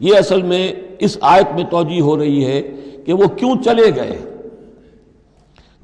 [0.00, 0.68] یہ اصل میں
[0.98, 2.60] اس آیت میں توجہ ہو رہی ہے
[3.06, 4.18] کہ وہ کیوں چلے گئے؟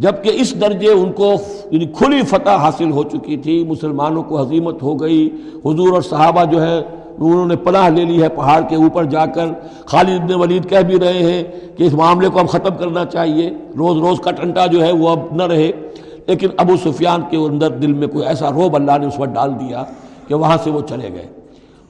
[0.01, 1.35] جبکہ اس درجے ان کو
[1.71, 5.31] یعنی کھلی فتح حاصل ہو چکی تھی، مسلمانوں کو حضیمت ہو گئی۔
[5.65, 6.79] حضور اور صحابہ جو ہے
[7.19, 9.47] انہوں نے پناہ لے لی ہے پہاڑ کے اوپر جا کر۔
[9.87, 11.45] خالد ابن ولید کہہ بھی رہے ہیں
[11.77, 15.09] کہ اس معاملے کو ہم ختم کرنا چاہیے۔ روز روز کا ٹنٹا جو ہے وہ
[15.09, 15.71] اب نہ رہے۔
[16.27, 19.55] لیکن ابو سفیان کے اندر دل میں کوئی ایسا روب اللہ نے اس وقت ڈال
[19.55, 19.85] دیا
[20.29, 21.27] کہ وہاں سے وہ چلے گئے۔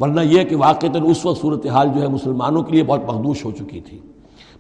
[0.01, 3.51] ورنہ یہ کہ واقع اس وقت صورتحال جو ہے مسلمانوں کے لیے بہت مخدوش ہو
[3.51, 3.99] چکی تھی۔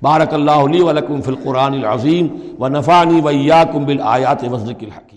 [0.03, 2.29] بارک اللہ علی ولکم فی القرآن العظیم
[2.59, 5.10] و نفانی ویاکم بالآیات وزرک الحق